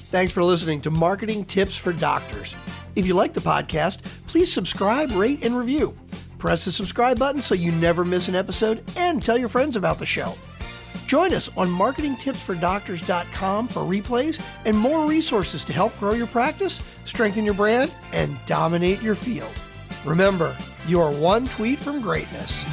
Thanks 0.10 0.32
for 0.32 0.42
listening 0.44 0.80
to 0.82 0.90
Marketing 0.90 1.44
Tips 1.44 1.76
for 1.76 1.92
Doctors. 1.92 2.56
If 2.96 3.06
you 3.06 3.14
like 3.14 3.34
the 3.34 3.42
podcast, 3.42 4.02
please 4.28 4.52
subscribe, 4.52 5.12
rate, 5.12 5.44
and 5.44 5.58
review. 5.58 5.94
Press 6.38 6.66
the 6.66 6.72
subscribe 6.72 7.18
button 7.18 7.42
so 7.42 7.56
you 7.56 7.72
never 7.72 8.06
miss 8.06 8.28
an 8.28 8.36
episode 8.36 8.84
and 8.98 9.22
tell 9.22 9.38
your 9.38 9.50
friends 9.50 9.76
about 9.76 9.98
the 9.98 10.06
show. 10.06 10.34
Join 11.08 11.34
us 11.34 11.50
on 11.58 11.70
marketingtipsfordoctors.com 11.70 13.68
for 13.70 13.82
replays 13.82 14.46
and 14.66 14.78
more 14.78 15.08
resources 15.08 15.64
to 15.64 15.74
help 15.74 15.98
grow 16.00 16.14
your 16.14 16.28
practice, 16.28 16.82
strengthen 17.06 17.46
your 17.46 17.54
brand, 17.54 17.94
and 18.12 18.38
dominate 18.46 19.02
your 19.02 19.16
field. 19.16 19.52
Remember, 20.06 20.56
you 20.86 21.00
are 21.02 21.12
one 21.12 21.46
tweet 21.48 21.80
from 21.80 22.02
greatness. 22.02 22.66